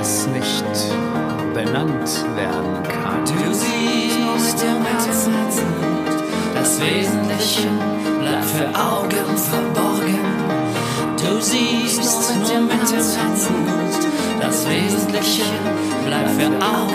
das 0.00 0.26
nicht 0.28 0.64
benannt 1.52 2.24
werden 2.34 2.82
kann. 2.84 3.22
Du 3.26 3.52
siehst 3.52 4.62
im 4.62 4.82
Herzen, 4.82 5.34
das 6.54 6.80
Wesentliche 6.80 7.68
bleibt 8.18 8.46
für 8.46 8.68
Augen 8.68 9.36
verborgen. 9.36 10.18
Du 11.18 11.38
siehst 11.42 12.00
nur 12.00 12.40
mit 12.40 12.50
dem 12.50 12.70
Herzen, 12.70 13.20
das 14.40 14.66
Wesentliche 14.66 15.44
bleibt 16.06 16.30
für 16.30 16.46
Augen 16.64 16.90